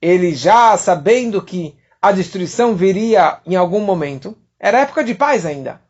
ele 0.00 0.34
já 0.34 0.76
sabendo 0.76 1.40
que 1.40 1.76
a 2.00 2.10
destruição 2.10 2.74
viria 2.74 3.40
em 3.46 3.54
algum 3.54 3.80
momento, 3.80 4.36
era 4.58 4.80
época 4.80 5.04
de 5.04 5.14
paz 5.14 5.46
ainda. 5.46 5.80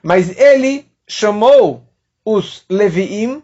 Mas 0.00 0.38
ele 0.38 0.88
chamou 1.08 1.84
os 2.24 2.64
Leviim 2.70 3.42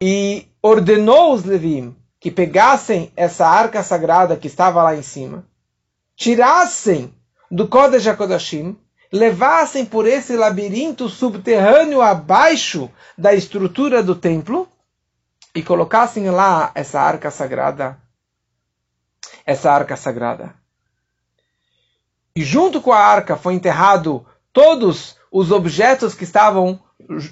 e 0.00 0.46
ordenou 0.62 1.32
os 1.34 1.44
Leviim 1.44 1.96
que 2.20 2.30
pegassem 2.30 3.12
essa 3.14 3.46
arca 3.46 3.82
sagrada 3.82 4.36
que 4.36 4.46
estava 4.46 4.82
lá 4.82 4.96
em 4.96 5.02
cima, 5.02 5.44
tirassem 6.16 7.12
do 7.50 7.68
Kodesh 7.68 8.06
HaKodashim, 8.06 8.78
levassem 9.12 9.84
por 9.84 10.06
esse 10.06 10.34
labirinto 10.36 11.08
subterrâneo 11.08 12.00
abaixo 12.00 12.90
da 13.16 13.34
estrutura 13.34 14.02
do 14.02 14.14
templo 14.14 14.66
e 15.54 15.62
colocassem 15.62 16.28
lá 16.30 16.72
essa 16.74 17.00
arca 17.00 17.30
sagrada. 17.30 17.96
Essa 19.46 19.70
arca 19.70 19.96
sagrada. 19.96 20.54
E 22.34 22.42
junto 22.42 22.80
com 22.80 22.92
a 22.92 22.98
arca 22.98 23.36
foi 23.36 23.54
enterrado 23.54 24.26
todos 24.52 25.16
os 25.30 25.52
objetos 25.52 26.14
que 26.14 26.24
estavam 26.24 26.80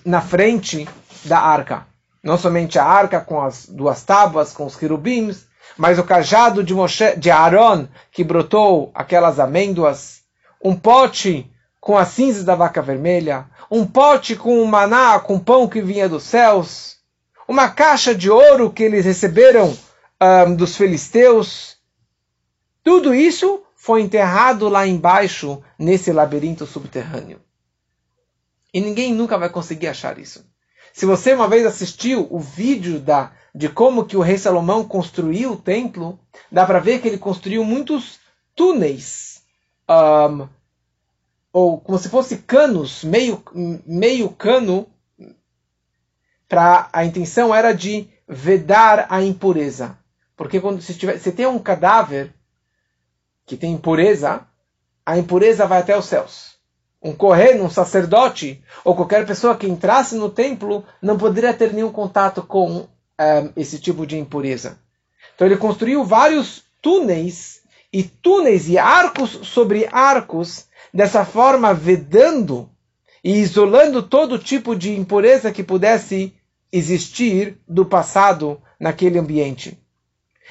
na 0.05 0.21
frente 0.21 0.87
da 1.25 1.41
arca. 1.41 1.87
Não 2.23 2.39
somente 2.39 2.79
a 2.79 2.85
arca 2.85 3.21
com 3.21 3.43
as 3.43 3.67
duas 3.67 4.05
tábuas, 4.05 4.53
com 4.53 4.65
os 4.65 4.77
querubins, 4.77 5.47
mas 5.77 5.99
o 5.99 6.05
cajado 6.05 6.63
de, 6.63 6.75
Moshe, 6.75 7.17
de 7.17 7.31
Aaron, 7.31 7.89
que 8.11 8.23
brotou 8.23 8.91
aquelas 8.95 9.41
amêndoas, 9.41 10.23
um 10.63 10.77
pote 10.77 11.51
com 11.81 11.99
as 11.99 12.09
cinzas 12.09 12.45
da 12.45 12.55
vaca 12.55 12.81
vermelha, 12.81 13.47
um 13.71 13.85
pote 13.85 14.37
com 14.37 14.63
o 14.63 14.67
maná, 14.67 15.19
com 15.19 15.39
pão 15.39 15.69
que 15.69 15.83
vinha 15.83 16.09
dos 16.09 16.23
céus, 16.23 16.99
uma 17.49 17.69
caixa 17.69 18.15
de 18.15 18.31
ouro 18.31 18.71
que 18.71 18.85
eles 18.85 19.05
receberam 19.05 19.77
um, 20.21 20.55
dos 20.55 20.77
filisteus. 20.77 21.77
Tudo 22.85 23.13
isso 23.13 23.65
foi 23.75 24.03
enterrado 24.03 24.69
lá 24.69 24.87
embaixo, 24.87 25.61
nesse 25.77 26.13
labirinto 26.13 26.67
subterrâneo. 26.67 27.41
E 28.73 28.81
ninguém 28.81 29.13
nunca 29.13 29.37
vai 29.37 29.49
conseguir 29.49 29.89
achar 29.89 30.19
isso. 30.19 30.47
Se 30.93 31.07
você 31.07 31.33
uma 31.33 31.49
vez 31.49 31.65
assistiu 31.65 32.27
o 32.31 32.39
vídeo 32.39 33.01
da, 33.01 33.33
de 33.55 33.69
como 33.69 34.05
que 34.05 34.17
o 34.17 34.21
rei 34.21 34.37
Salomão 34.37 34.85
construiu 34.85 35.53
o 35.53 35.57
templo, 35.57 36.21
dá 36.51 36.67
para 36.67 36.79
ver 36.79 37.01
que 37.01 37.09
ele 37.09 37.19
construiu 37.19 37.65
muitos 37.65 38.21
túneis, 38.55 39.43
um, 39.89 40.47
ou 41.53 41.81
como 41.81 41.99
se 41.99 42.09
fosse 42.09 42.39
canos, 42.39 43.03
meio, 43.03 43.43
meio 43.87 44.29
cano, 44.31 44.87
para 46.49 46.91
a 46.93 47.05
intenção 47.05 47.55
era 47.55 47.73
de 47.73 48.09
vedar 48.29 49.07
a 49.09 49.23
impureza. 49.23 49.99
Porque 50.37 50.61
quando 50.61 50.83
se, 50.83 50.95
tiver, 50.95 51.19
se 51.19 51.33
tem 51.33 51.47
um 51.47 51.59
cadáver 51.59 52.35
que 53.47 53.57
tem 53.57 53.73
impureza, 53.73 54.47
a 55.05 55.17
impureza 55.17 55.67
vai 55.67 55.81
até 55.81 55.97
os 55.97 56.05
céus 56.05 56.52
um 57.03 57.13
correio, 57.13 57.65
um 57.65 57.71
sacerdote, 57.71 58.63
ou 58.85 58.95
qualquer 58.95 59.27
pessoa 59.27 59.57
que 59.57 59.67
entrasse 59.67 60.15
no 60.15 60.31
templo, 60.31 60.85
não 61.01 61.19
poderia 61.19 61.53
ter 61.53 61.73
nenhum 61.73 61.91
contato 61.91 62.43
com 62.43 62.71
um, 62.71 62.87
eh, 63.19 63.51
esse 63.57 63.79
tipo 63.81 64.07
de 64.07 64.17
impureza. 64.17 64.79
Então 65.35 65.47
ele 65.47 65.57
construiu 65.57 66.05
vários 66.05 66.63
túneis, 66.81 67.61
e 67.93 68.03
túneis 68.03 68.69
e 68.69 68.79
arcos 68.79 69.31
sobre 69.43 69.89
arcos, 69.91 70.67
dessa 70.95 71.25
forma 71.25 71.75
vedando 71.75 72.71
e 73.23 73.39
isolando 73.39 74.03
todo 74.03 74.39
tipo 74.39 74.75
de 74.75 74.97
impureza 74.97 75.53
que 75.53 75.63
pudesse 75.63 76.35
existir 76.71 77.59
do 77.69 77.85
passado 77.85 78.61
naquele 78.79 79.19
ambiente. 79.19 79.79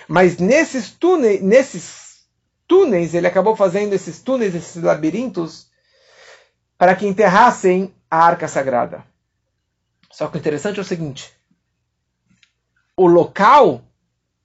Mas 0.08 0.38
nesses 0.38 0.92
túneis, 0.92 1.42
nesses 1.42 2.26
túneis, 2.68 3.14
ele 3.14 3.28
acabou 3.28 3.56
fazendo 3.56 3.94
esses 3.94 4.22
túneis, 4.22 4.56
esses 4.56 4.82
labirintos, 4.82 5.71
para 6.82 6.96
que 6.96 7.06
enterrassem 7.06 7.94
a 8.10 8.26
arca 8.26 8.48
sagrada. 8.48 9.06
Só 10.10 10.28
que 10.28 10.38
o 10.38 10.40
interessante 10.40 10.80
é 10.80 10.82
o 10.82 10.84
seguinte: 10.84 11.32
o 12.98 13.06
local 13.06 13.84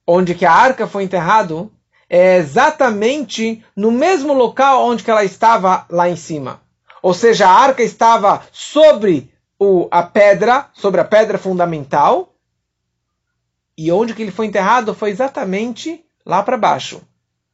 onde 0.05 0.35
que 0.35 0.45
a 0.45 0.51
arca 0.51 0.85
foi 0.85 1.01
enterrado 1.01 1.73
é 2.07 2.37
exatamente 2.37 3.65
no 3.75 3.89
mesmo 3.89 4.33
local 4.33 4.85
onde 4.85 5.03
que 5.03 5.09
ela 5.09 5.23
estava 5.23 5.87
lá 5.89 6.07
em 6.07 6.15
cima. 6.15 6.61
Ou 7.01 7.11
seja, 7.11 7.47
a 7.47 7.51
arca 7.51 7.81
estava 7.81 8.43
sobre 8.51 9.33
o, 9.57 9.87
a 9.89 10.03
pedra, 10.03 10.69
sobre 10.75 11.01
a 11.01 11.05
pedra 11.05 11.39
fundamental, 11.39 12.35
e 13.75 13.91
onde 13.91 14.13
que 14.13 14.21
ele 14.21 14.31
foi 14.31 14.45
enterrado 14.45 14.93
foi 14.93 15.09
exatamente 15.09 16.05
lá 16.23 16.43
para 16.43 16.55
baixo, 16.55 17.01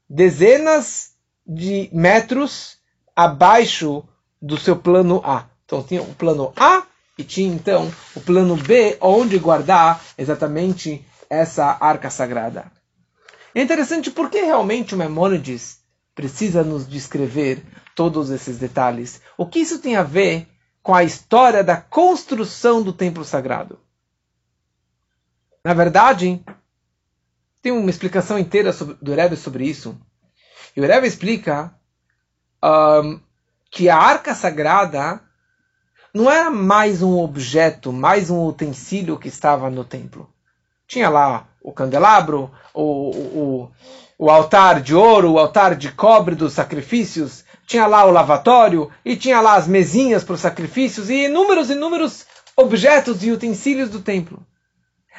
dezenas 0.09 1.13
de 1.47 1.89
metros 1.93 2.79
abaixo 3.15 4.03
do 4.43 4.57
seu 4.57 4.75
plano 4.75 5.21
A. 5.23 5.45
Então 5.63 5.81
tinha 5.81 6.01
o 6.01 6.13
plano 6.13 6.51
A 6.57 6.83
e 7.17 7.23
tinha 7.23 7.47
então 7.47 7.89
o 8.13 8.19
plano 8.19 8.57
B, 8.57 8.97
onde 8.99 9.39
guardar 9.39 10.03
exatamente 10.17 11.03
essa 11.29 11.77
arca 11.79 12.09
sagrada. 12.09 12.69
É 13.55 13.61
interessante 13.61 14.11
porque 14.11 14.41
realmente 14.41 14.93
o 14.93 14.97
Memônides 14.97 15.79
precisa 16.13 16.61
nos 16.61 16.87
descrever 16.87 17.63
todos 17.95 18.29
esses 18.29 18.57
detalhes. 18.57 19.21
O 19.37 19.47
que 19.47 19.59
isso 19.59 19.79
tem 19.79 19.95
a 19.95 20.03
ver 20.03 20.47
com 20.81 20.93
a 20.93 21.03
história 21.03 21.63
da 21.63 21.77
construção 21.77 22.83
do 22.83 22.91
templo 22.91 23.23
sagrado? 23.23 23.79
Na 25.63 25.73
verdade, 25.73 26.43
tem 27.61 27.71
uma 27.71 27.89
explicação 27.89 28.37
inteira 28.37 28.73
sobre, 28.73 28.97
do 29.01 29.15
Rebbe 29.15 29.37
sobre 29.37 29.65
isso. 29.65 29.97
E 30.75 30.81
o 30.81 30.85
Rebbe 30.85 31.07
explica 31.07 31.73
um, 32.61 33.21
que 33.73 33.89
a 33.89 33.97
arca 33.97 34.35
sagrada 34.35 35.19
não 36.13 36.29
era 36.29 36.51
mais 36.51 37.01
um 37.01 37.17
objeto, 37.17 37.91
mais 37.91 38.29
um 38.29 38.45
utensílio 38.45 39.17
que 39.17 39.27
estava 39.27 39.67
no 39.67 39.83
templo. 39.83 40.29
Tinha 40.87 41.09
lá 41.09 41.47
o 41.59 41.73
candelabro, 41.73 42.51
o, 42.71 43.09
o, 43.09 43.71
o 44.19 44.29
altar 44.29 44.79
de 44.79 44.93
ouro, 44.93 45.31
o 45.31 45.39
altar 45.39 45.75
de 45.75 45.91
cobre 45.91 46.35
dos 46.35 46.53
sacrifícios, 46.53 47.43
tinha 47.65 47.87
lá 47.87 48.05
o 48.05 48.11
lavatório, 48.11 48.91
e 49.03 49.15
tinha 49.15 49.41
lá 49.41 49.55
as 49.55 49.67
mesinhas 49.67 50.23
para 50.23 50.35
os 50.35 50.41
sacrifícios, 50.41 51.09
e 51.09 51.25
inúmeros, 51.25 51.71
inúmeros 51.71 52.27
objetos 52.55 53.23
e 53.23 53.31
utensílios 53.31 53.89
do 53.89 54.01
templo. 54.01 54.45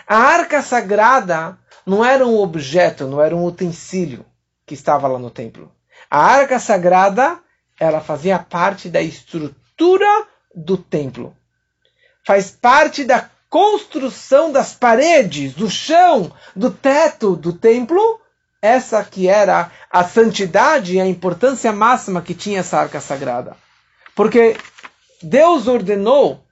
A 0.06 0.16
arca 0.16 0.62
sagrada 0.62 1.58
não 1.84 2.04
era 2.04 2.24
um 2.24 2.38
objeto, 2.38 3.08
não 3.08 3.20
era 3.20 3.34
um 3.34 3.44
utensílio 3.44 4.24
que 4.64 4.74
estava 4.74 5.08
lá 5.08 5.18
no 5.18 5.30
templo. 5.30 5.72
A 6.08 6.20
arca 6.20 6.60
sagrada, 6.60 7.42
ela 7.78 8.00
fazia 8.00 8.38
parte 8.38 8.88
da 8.88 9.00
estrutura 9.00 10.26
do 10.54 10.76
templo. 10.76 11.36
Faz 12.24 12.50
parte 12.50 13.04
da 13.04 13.28
construção 13.50 14.50
das 14.50 14.74
paredes, 14.74 15.54
do 15.54 15.68
chão, 15.68 16.32
do 16.54 16.70
teto 16.70 17.36
do 17.36 17.52
templo. 17.52 18.20
Essa 18.62 19.04
que 19.04 19.28
era 19.28 19.70
a 19.90 20.04
santidade 20.04 20.94
e 20.94 21.00
a 21.00 21.06
importância 21.06 21.72
máxima 21.72 22.22
que 22.22 22.34
tinha 22.34 22.60
essa 22.60 22.78
arca 22.78 23.00
sagrada. 23.00 23.56
Porque 24.14 24.56
Deus 25.22 25.66
ordenou 25.66 26.42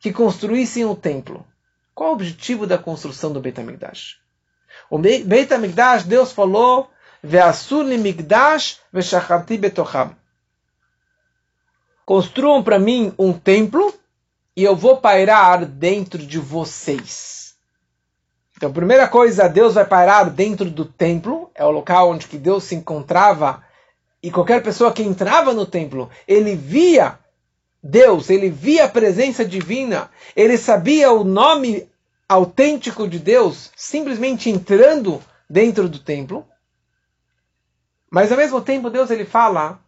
que 0.00 0.12
construíssem 0.12 0.84
o 0.84 0.94
templo. 0.94 1.46
Qual 1.94 2.10
o 2.10 2.12
objetivo 2.12 2.66
da 2.66 2.76
construção 2.76 3.32
do 3.32 3.40
Beit 3.40 3.58
HaMikdash? 3.58 4.18
O 4.90 4.98
Beit 4.98 5.52
HaMikdash, 5.52 6.04
Deus 6.04 6.32
falou, 6.32 6.90
Ve'asur 7.22 7.82
li 7.84 7.98
migdash 7.98 8.78
ve'shachanti 8.92 9.58
betocham. 9.58 10.14
Construam 12.08 12.62
para 12.62 12.78
mim 12.78 13.12
um 13.18 13.34
templo 13.34 13.92
e 14.56 14.64
eu 14.64 14.74
vou 14.74 14.96
pairar 14.96 15.66
dentro 15.66 16.16
de 16.16 16.38
vocês. 16.38 17.54
Então, 18.56 18.72
primeira 18.72 19.06
coisa, 19.06 19.46
Deus 19.46 19.74
vai 19.74 19.84
pairar 19.84 20.30
dentro 20.30 20.70
do 20.70 20.86
templo, 20.86 21.50
é 21.54 21.62
o 21.66 21.70
local 21.70 22.10
onde 22.10 22.26
que 22.26 22.38
Deus 22.38 22.64
se 22.64 22.74
encontrava, 22.74 23.62
e 24.22 24.30
qualquer 24.30 24.62
pessoa 24.62 24.90
que 24.90 25.02
entrava 25.02 25.52
no 25.52 25.66
templo, 25.66 26.08
ele 26.26 26.56
via 26.56 27.18
Deus, 27.82 28.30
ele 28.30 28.48
via 28.48 28.86
a 28.86 28.88
presença 28.88 29.44
divina, 29.44 30.10
ele 30.34 30.56
sabia 30.56 31.12
o 31.12 31.24
nome 31.24 31.86
autêntico 32.26 33.06
de 33.06 33.18
Deus 33.18 33.70
simplesmente 33.76 34.48
entrando 34.48 35.20
dentro 35.48 35.86
do 35.90 35.98
templo. 35.98 36.46
Mas 38.10 38.32
ao 38.32 38.38
mesmo 38.38 38.62
tempo 38.62 38.88
Deus 38.88 39.10
ele 39.10 39.26
fala, 39.26 39.78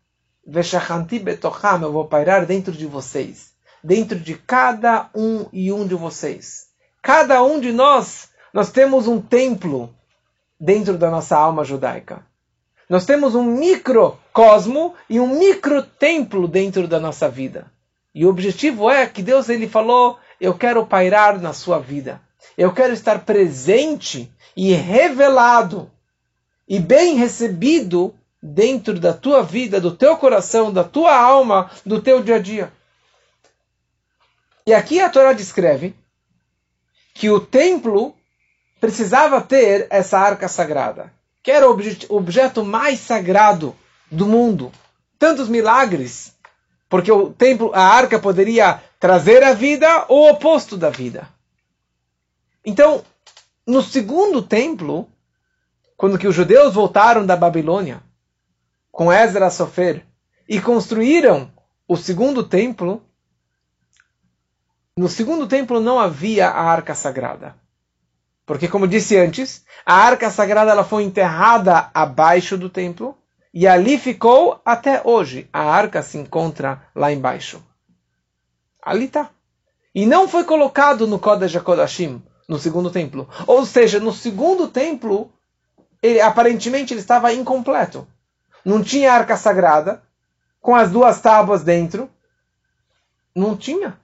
betocham, 1.19 1.83
eu 1.83 1.93
vou 1.93 2.07
pairar 2.07 2.47
dentro 2.47 2.73
de 2.73 2.87
vocês, 2.87 3.53
dentro 3.83 4.19
de 4.19 4.35
cada 4.35 5.09
um 5.15 5.47
e 5.53 5.73
um 5.73 5.87
de 5.87 5.95
vocês. 5.95 6.69
Cada 7.03 7.43
um 7.43 7.61
de 7.61 7.73
nós, 7.73 8.29
nós 8.53 8.71
temos 8.71 9.07
um 9.07 9.21
templo 9.21 9.95
dentro 10.59 10.99
da 10.99 11.11
nossa 11.11 11.37
alma 11.37 11.65
judaica. 11.65 12.25
Nós 12.89 13.07
temos 13.07 13.35
um 13.35 13.45
microcosmo 13.45 14.95
e 15.09 15.21
um 15.21 15.39
microtemplo 15.39 16.49
dentro 16.49 16.89
da 16.89 16.99
nossa 16.99 17.29
vida. 17.29 17.71
E 18.15 18.27
o 18.27 18.29
objetivo 18.29 18.91
é 18.91 19.07
que 19.07 19.23
Deus 19.23 19.49
ele 19.49 19.69
falou: 19.69 20.19
eu 20.41 20.55
quero 20.55 20.85
pairar 20.85 21.41
na 21.41 21.53
sua 21.53 21.79
vida. 21.79 22.21
Eu 22.59 22.73
quero 22.73 22.93
estar 22.93 23.25
presente 23.25 24.33
e 24.57 24.73
revelado 24.73 25.91
e 26.69 26.79
bem 26.79 27.17
recebido 27.17 28.15
dentro 28.43 28.99
da 28.99 29.13
tua 29.13 29.43
vida, 29.43 29.81
do 29.81 29.95
teu 29.95 30.17
coração, 30.17 30.73
da 30.73 30.85
tua 30.85 31.17
alma, 31.17 31.71
do 31.85 32.01
teu 32.01 32.23
dia 32.23 32.37
a 32.37 32.39
dia. 32.39 32.73
E 34.67 34.73
aqui 34.73 35.01
a 35.01 35.11
Torá 35.11 35.33
descreve 35.33 35.95
que 37.15 37.31
o 37.31 37.41
templo 37.41 38.15
precisava 38.81 39.41
ter 39.41 39.87
essa 39.91 40.19
arca 40.19 40.49
sagrada, 40.49 41.13
que 41.43 41.51
era 41.51 41.69
o 41.69 42.17
objeto 42.17 42.65
mais 42.65 43.01
sagrado 43.01 43.77
do 44.11 44.27
mundo. 44.27 44.73
Tantos 45.19 45.49
milagres 45.49 46.35
porque 46.91 47.13
o 47.13 47.33
templo, 47.33 47.71
a 47.73 47.83
arca 47.83 48.19
poderia 48.19 48.83
trazer 48.99 49.45
a 49.45 49.55
vida 49.55 50.07
ou 50.09 50.27
o 50.27 50.31
oposto 50.33 50.77
da 50.77 50.91
vida. 50.91 51.29
Então, 52.67 53.05
no 53.65 53.81
segundo 53.81 54.43
templo, 54.43 55.09
quando 55.97 56.19
que 56.19 56.27
os 56.27 56.35
judeus 56.35 56.75
voltaram 56.75 57.25
da 57.25 57.37
Babilônia 57.37 58.03
com 58.91 59.13
Ezra 59.13 59.51
Sofer 59.51 60.05
e 60.49 60.61
construíram 60.61 61.53
o 61.87 61.97
segundo 61.97 62.45
templo, 62.45 63.03
no 64.97 65.09
segundo 65.09 65.47
templo 65.47 65.81
não 65.81 65.99
havia 65.99 66.49
a 66.49 66.63
arca 66.63 66.95
sagrada. 66.95 67.55
Porque, 68.45 68.67
como 68.67 68.89
disse 68.89 69.17
antes, 69.17 69.65
a 69.87 69.95
arca 69.95 70.29
sagrada 70.31 70.73
ela 70.73 70.85
foi 70.85 71.05
enterrada 71.05 71.91
abaixo 71.95 72.59
do 72.59 72.69
templo 72.69 73.17
e 73.55 73.67
ali 73.67 73.97
ficou 73.97 74.61
até 74.65 75.01
hoje. 75.05 75.49
A 75.53 75.63
arca 75.63 76.03
se 76.03 76.19
encontra 76.19 76.83
lá 76.95 77.13
embaixo. 77.13 77.63
Ali 78.83 79.05
está. 79.05 79.31
E 79.95 80.07
não 80.07 80.29
foi 80.29 80.45
colocado 80.45 81.07
no 81.07 81.19
Kodesh 81.19 81.55
HaKodashim, 81.55 82.23
no 82.49 82.59
segundo 82.59 82.91
templo. 82.91 83.29
Ou 83.47 83.65
seja, 83.65 84.01
no 84.01 84.13
segundo 84.13 84.69
templo, 84.69 85.33
ele, 86.03 86.21
aparentemente 86.21 86.93
ele 86.93 87.01
estava 87.01 87.33
incompleto. 87.33 88.07
Não 88.65 88.83
tinha 88.83 89.13
arca 89.13 89.37
sagrada, 89.37 90.03
com 90.61 90.75
as 90.75 90.91
duas 90.91 91.21
tábuas 91.21 91.63
dentro. 91.63 92.09
Não 93.35 93.57
tinha. 93.57 93.99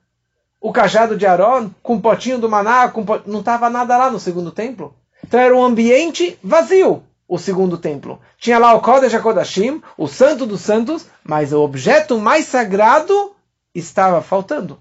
O 0.61 0.73
cajado 0.73 1.17
de 1.17 1.27
Aaron, 1.27 1.71
com 1.83 1.97
o 1.97 2.01
potinho 2.01 2.39
do 2.39 2.49
maná, 2.49 2.89
com, 2.89 3.05
não 3.27 3.41
estava 3.41 3.69
nada 3.69 3.97
lá 3.97 4.11
no 4.11 4.19
segundo 4.19 4.51
templo. 4.51 4.95
Então 5.23 5.39
era 5.39 5.55
um 5.57 5.65
ambiente 5.65 6.39
vazio 6.43 7.03
o 7.29 7.39
segundo 7.39 7.77
templo. 7.77 8.21
Tinha 8.39 8.59
lá 8.59 8.73
o 8.75 8.81
Kodesh 8.81 9.15
HaKodashim, 9.15 9.83
o 9.97 10.07
Santo 10.07 10.47
dos 10.47 10.61
Santos, 10.61 11.07
mas 11.25 11.53
o 11.53 11.61
objeto 11.61 12.19
mais 12.19 12.47
sagrado 12.47 13.35
estava 13.75 14.23
faltando. 14.23 14.79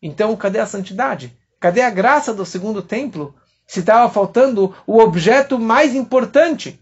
Então, 0.00 0.36
cadê 0.36 0.58
a 0.58 0.66
santidade? 0.66 1.36
Cadê 1.58 1.80
a 1.80 1.90
graça 1.90 2.34
do 2.34 2.44
segundo 2.44 2.82
templo? 2.82 3.34
Se 3.66 3.80
estava 3.80 4.10
faltando 4.10 4.74
o 4.86 4.98
objeto 4.98 5.58
mais 5.58 5.94
importante. 5.94 6.78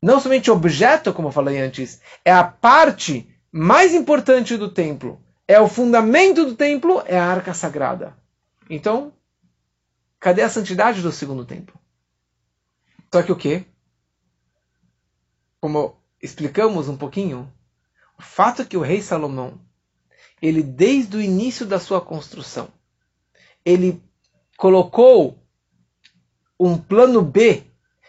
Não 0.00 0.20
somente 0.20 0.50
objeto, 0.50 1.12
como 1.12 1.28
eu 1.28 1.32
falei 1.32 1.58
antes, 1.58 2.00
é 2.24 2.32
a 2.32 2.44
parte 2.44 3.28
mais 3.50 3.94
importante 3.94 4.56
do 4.56 4.70
templo. 4.70 5.20
É 5.46 5.60
o 5.60 5.68
fundamento 5.68 6.44
do 6.44 6.54
templo, 6.54 7.02
é 7.06 7.18
a 7.18 7.26
arca 7.26 7.54
sagrada. 7.54 8.16
Então, 8.68 9.12
cadê 10.20 10.42
a 10.42 10.48
santidade 10.48 11.02
do 11.02 11.10
segundo 11.10 11.44
templo? 11.44 11.78
Só 13.12 13.22
que 13.22 13.32
o 13.32 13.36
que? 13.36 13.64
Como 15.60 15.96
explicamos 16.22 16.88
um 16.88 16.96
pouquinho, 16.96 17.50
o 18.18 18.22
fato 18.22 18.62
é 18.62 18.64
que 18.64 18.76
o 18.76 18.82
rei 18.82 19.00
Salomão, 19.00 19.60
ele 20.42 20.62
desde 20.62 21.16
o 21.16 21.20
início 21.20 21.66
da 21.66 21.80
sua 21.80 22.00
construção, 22.00 22.68
ele 23.64 24.02
colocou 24.56 25.38
um 26.58 26.76
plano 26.76 27.22
B. 27.22 27.64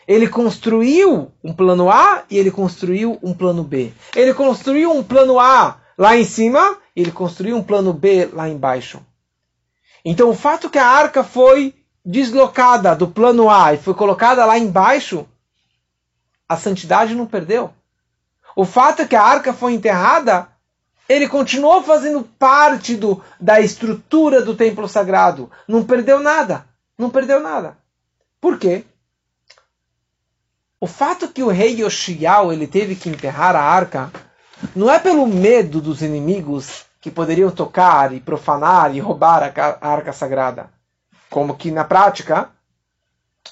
Ele 0.10 0.28
construiu 0.28 1.32
um 1.44 1.54
plano 1.54 1.88
A 1.88 2.24
e 2.32 2.40
ele 2.40 2.50
construiu 2.50 3.20
um 3.22 3.32
plano 3.32 3.64
B. 3.64 3.94
Ele 4.16 4.34
construiu 4.34 4.92
um 4.92 5.04
plano 5.04 5.40
A 5.40 5.78
lá 5.96 6.18
em 6.18 6.24
cima 6.24 6.80
e 6.96 7.02
ele 7.02 7.12
construiu 7.12 7.56
um 7.56 7.62
plano 7.62 7.94
B 7.94 8.28
lá 8.34 8.50
embaixo. 8.50 9.06
Então 10.04 10.32
o 10.32 10.36
fato 10.36 10.68
que 10.68 10.80
a 10.80 10.88
arca 10.88 11.24
foi 11.24 11.76
deslocada 12.04 12.96
do 12.96 13.08
plano 13.08 13.52
A 13.52 13.76
e 13.76 13.78
foi 13.78 13.94
colocada 13.94 14.44
lá 14.46 14.58
embaixo, 14.58 15.28
a 16.48 16.58
santidade 16.58 17.14
não 17.14 17.28
perdeu. 17.28 17.72
O 18.56 18.66
fato 18.66 19.08
que 19.08 19.16
a 19.16 19.22
arca 19.22 19.54
foi 19.54 19.74
enterrada, 19.74 20.48
ele 21.08 21.30
continuou 21.30 21.84
fazendo 21.84 22.24
parte 22.24 22.96
do, 22.96 23.22
da 23.40 23.62
estrutura 23.62 24.42
do 24.42 24.56
templo 24.56 24.88
sagrado. 24.88 25.52
Não 25.68 25.84
perdeu 25.84 26.20
nada. 26.20 26.66
Não 26.98 27.12
perdeu 27.12 27.40
nada. 27.40 27.78
Por 28.42 28.58
quê? 28.58 28.86
O 30.80 30.88
fato 30.88 31.28
que 31.28 31.44
o 31.44 31.50
rei 31.50 31.82
Yoshiao 31.82 32.54
ele 32.54 32.68
teve 32.68 32.96
que 32.96 33.10
enterrar 33.10 33.56
a 33.56 33.62
arca 33.62 34.12
não 34.76 34.90
é 34.90 35.00
pelo 35.00 35.28
medo 35.28 35.82
dos 35.82 36.02
inimigos 36.02 36.86
que 37.02 37.12
poderiam 37.12 37.52
tocar 37.52 38.14
e 38.14 38.20
profanar 38.20 38.96
e 38.96 39.00
roubar 39.00 39.54
a 39.58 39.88
arca 39.88 40.14
sagrada 40.14 40.70
como 41.30 41.56
que 41.56 41.72
na 41.72 41.84
prática 41.84 42.50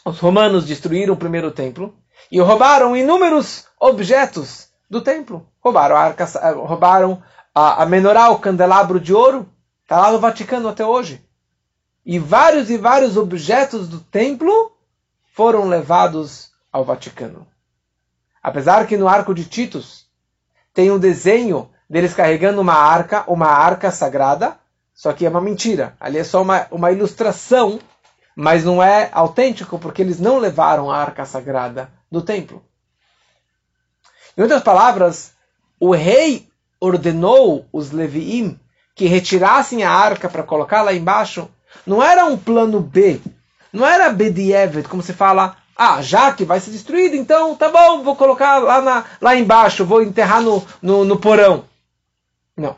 os 0.03 0.19
romanos 0.19 0.65
destruíram 0.65 1.13
o 1.13 1.17
primeiro 1.17 1.51
templo 1.51 1.95
e 2.31 2.39
roubaram 2.39 2.97
inúmeros 2.97 3.65
objetos 3.79 4.69
do 4.89 5.01
templo. 5.01 5.47
Roubaram 5.61 5.95
a, 5.95 5.99
arca, 5.99 6.25
roubaram 6.53 7.21
a, 7.53 7.83
a 7.83 7.85
menorá, 7.85 8.29
o 8.29 8.39
candelabro 8.39 8.99
de 8.99 9.13
ouro, 9.13 9.47
está 9.83 9.99
lá 10.01 10.11
no 10.11 10.19
Vaticano 10.19 10.69
até 10.69 10.85
hoje. 10.85 11.23
E 12.05 12.17
vários 12.19 12.69
e 12.69 12.77
vários 12.77 13.17
objetos 13.17 13.87
do 13.87 13.99
templo 13.99 14.71
foram 15.33 15.67
levados 15.67 16.51
ao 16.77 16.85
Vaticano. 16.85 17.47
Apesar 18.41 18.85
que 18.85 18.97
no 18.97 19.07
arco 19.07 19.33
de 19.33 19.45
Titus 19.45 20.05
tem 20.73 20.91
um 20.91 20.99
desenho 20.99 21.69
deles 21.89 22.13
carregando 22.13 22.61
uma 22.61 22.75
arca, 22.75 23.23
uma 23.27 23.47
arca 23.47 23.89
sagrada, 23.89 24.57
só 24.93 25.11
que 25.11 25.25
é 25.25 25.29
uma 25.29 25.41
mentira. 25.41 25.95
Ali 25.99 26.19
é 26.19 26.23
só 26.23 26.41
uma, 26.41 26.67
uma 26.69 26.91
ilustração, 26.91 27.79
mas 28.35 28.63
não 28.63 28.81
é 28.81 29.09
autêntico, 29.11 29.79
porque 29.79 30.01
eles 30.01 30.19
não 30.19 30.37
levaram 30.37 30.91
a 30.91 30.97
arca 30.97 31.25
sagrada 31.25 31.89
do 32.11 32.21
templo. 32.21 32.63
Em 34.37 34.41
outras 34.43 34.61
palavras, 34.61 35.33
o 35.79 35.91
rei 35.91 36.47
ordenou 36.79 37.65
os 37.73 37.91
Leviim 37.91 38.59
que 38.93 39.07
retirassem 39.07 39.83
a 39.83 39.91
arca 39.91 40.29
para 40.29 40.43
colocar 40.43 40.83
lá 40.83 40.93
embaixo. 40.93 41.49
Não 41.85 42.03
era 42.03 42.25
um 42.25 42.37
plano 42.37 42.79
B, 42.79 43.19
não 43.73 43.85
era 43.85 44.11
Bedievet, 44.11 44.87
como 44.87 45.01
se 45.01 45.13
fala, 45.13 45.57
ah, 45.77 46.01
já 46.01 46.33
que 46.33 46.43
vai 46.43 46.59
ser 46.59 46.71
destruído, 46.71 47.15
então 47.15 47.55
tá 47.55 47.69
bom, 47.69 48.01
vou 48.01 48.15
colocar 48.15 48.57
lá, 48.57 48.81
na, 48.81 49.05
lá 49.21 49.35
embaixo, 49.35 49.85
vou 49.85 50.01
enterrar 50.01 50.41
no, 50.41 50.65
no, 50.81 51.05
no 51.05 51.19
porão. 51.19 51.65
Não. 52.55 52.75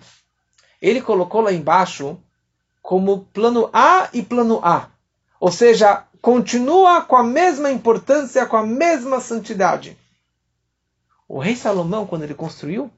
Ele 0.81 1.01
colocou 1.01 1.41
lá 1.41 1.53
embaixo 1.53 2.17
como 2.81 3.25
plano 3.33 3.69
A 3.71 4.09
e 4.13 4.21
plano 4.21 4.59
A. 4.63 4.87
Ou 5.39 5.51
seja, 5.51 6.03
continua 6.21 7.01
com 7.01 7.15
a 7.15 7.23
mesma 7.23 7.71
importância, 7.71 8.45
com 8.45 8.57
a 8.57 8.65
mesma 8.65 9.21
santidade. 9.21 9.97
O 11.27 11.39
rei 11.39 11.55
Salomão, 11.55 12.05
quando 12.05 12.23
ele 12.23 12.33
construiu, 12.33 12.91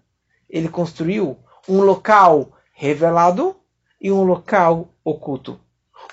ele 0.49 0.69
construiu 0.69 1.37
um 1.67 1.81
local 1.81 2.49
revelado 2.73 3.55
e 3.99 4.11
um 4.11 4.23
local 4.23 4.89
oculto. 5.03 5.59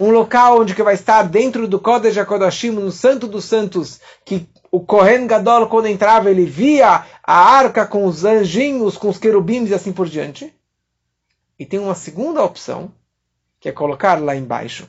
Um 0.00 0.10
local 0.10 0.60
onde 0.60 0.74
que 0.74 0.82
vai 0.82 0.94
estar 0.94 1.22
dentro 1.22 1.66
do 1.66 1.80
Kodesh 1.80 2.16
HaKodashim, 2.16 2.70
no 2.70 2.90
Santo 2.92 3.26
dos 3.26 3.44
Santos, 3.44 4.00
que 4.24 4.48
o 4.70 4.80
Kohen 4.80 5.26
Gadol, 5.26 5.66
quando 5.66 5.86
entrava, 5.86 6.30
ele 6.30 6.44
via 6.44 7.04
a 7.22 7.34
arca 7.34 7.86
com 7.86 8.04
os 8.04 8.24
anjinhos, 8.24 8.96
com 8.96 9.08
os 9.08 9.18
querubins 9.18 9.70
e 9.70 9.74
assim 9.74 9.92
por 9.92 10.08
diante. 10.08 10.54
E 11.58 11.66
tem 11.66 11.80
uma 11.80 11.94
segunda 11.94 12.44
opção, 12.44 12.92
que 13.58 13.68
é 13.68 13.72
colocar 13.72 14.22
lá 14.22 14.36
embaixo. 14.36 14.88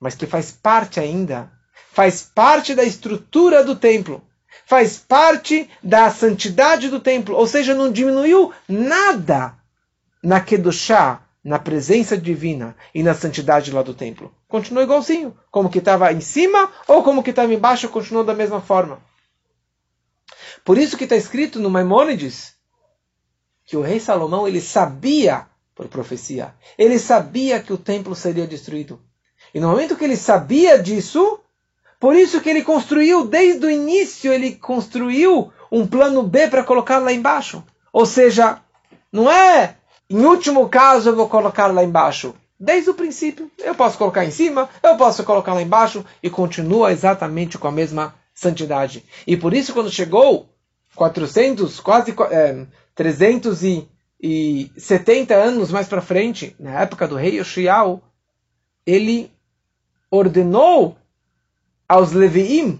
Mas 0.00 0.14
que 0.14 0.26
faz 0.26 0.50
parte 0.50 0.98
ainda, 0.98 1.50
faz 1.92 2.22
parte 2.22 2.74
da 2.74 2.84
estrutura 2.84 3.62
do 3.62 3.76
templo. 3.76 4.22
Faz 4.64 4.98
parte 4.98 5.68
da 5.82 6.10
santidade 6.10 6.88
do 6.88 7.00
templo. 7.00 7.36
Ou 7.36 7.46
seja, 7.46 7.74
não 7.74 7.92
diminuiu 7.92 8.52
nada 8.68 9.54
na 10.22 10.40
Kedushá, 10.40 11.20
na 11.44 11.58
presença 11.58 12.16
divina 12.16 12.74
e 12.94 13.02
na 13.02 13.12
santidade 13.12 13.70
lá 13.70 13.82
do 13.82 13.92
templo. 13.92 14.34
Continua 14.48 14.82
igualzinho. 14.82 15.36
Como 15.50 15.68
que 15.68 15.78
estava 15.78 16.10
em 16.10 16.20
cima 16.20 16.72
ou 16.88 17.02
como 17.02 17.22
que 17.22 17.30
estava 17.30 17.52
embaixo, 17.52 17.88
continuou 17.90 18.24
da 18.24 18.34
mesma 18.34 18.62
forma. 18.62 19.02
Por 20.64 20.78
isso 20.78 20.96
que 20.96 21.04
está 21.04 21.14
escrito 21.14 21.60
no 21.60 21.68
Maimônides 21.68 22.54
que 23.66 23.76
o 23.76 23.82
rei 23.82 24.00
Salomão 24.00 24.48
ele 24.48 24.60
sabia 24.60 25.46
por 25.74 25.88
profecia, 25.88 26.54
ele 26.78 26.98
sabia 26.98 27.60
que 27.60 27.72
o 27.72 27.78
templo 27.78 28.14
seria 28.14 28.46
destruído. 28.46 29.00
E 29.52 29.60
no 29.60 29.68
momento 29.68 29.96
que 29.96 30.04
ele 30.04 30.16
sabia 30.16 30.78
disso, 30.78 31.40
por 31.98 32.14
isso 32.14 32.40
que 32.40 32.48
ele 32.48 32.62
construiu 32.62 33.26
desde 33.26 33.66
o 33.66 33.70
início, 33.70 34.32
ele 34.32 34.54
construiu 34.56 35.52
um 35.70 35.86
plano 35.86 36.22
B 36.22 36.48
para 36.48 36.64
colocar 36.64 36.98
lá 36.98 37.12
embaixo. 37.12 37.64
Ou 37.92 38.06
seja, 38.06 38.60
não 39.12 39.30
é 39.30 39.76
em 40.08 40.24
último 40.24 40.68
caso 40.68 41.10
eu 41.10 41.16
vou 41.16 41.28
colocar 41.28 41.66
lá 41.68 41.82
embaixo. 41.82 42.34
Desde 42.58 42.90
o 42.90 42.94
princípio, 42.94 43.50
eu 43.58 43.74
posso 43.74 43.98
colocar 43.98 44.24
em 44.24 44.30
cima, 44.30 44.68
eu 44.82 44.96
posso 44.96 45.24
colocar 45.24 45.54
lá 45.54 45.62
embaixo 45.62 46.04
e 46.22 46.30
continua 46.30 46.92
exatamente 46.92 47.58
com 47.58 47.68
a 47.68 47.72
mesma 47.72 48.14
santidade. 48.34 49.04
E 49.26 49.36
por 49.36 49.52
isso 49.52 49.72
quando 49.72 49.90
chegou 49.90 50.48
400, 50.94 51.80
quase 51.80 52.14
é, 52.30 52.64
370 52.94 55.34
anos 55.34 55.70
mais 55.70 55.88
para 55.88 56.00
frente, 56.00 56.54
na 56.58 56.80
época 56.80 57.06
do 57.08 57.16
rei 57.16 57.38
Yoshiao, 57.38 58.02
ele 58.86 59.30
ordenou 60.10 60.96
aos 61.88 62.12
Leviim, 62.12 62.78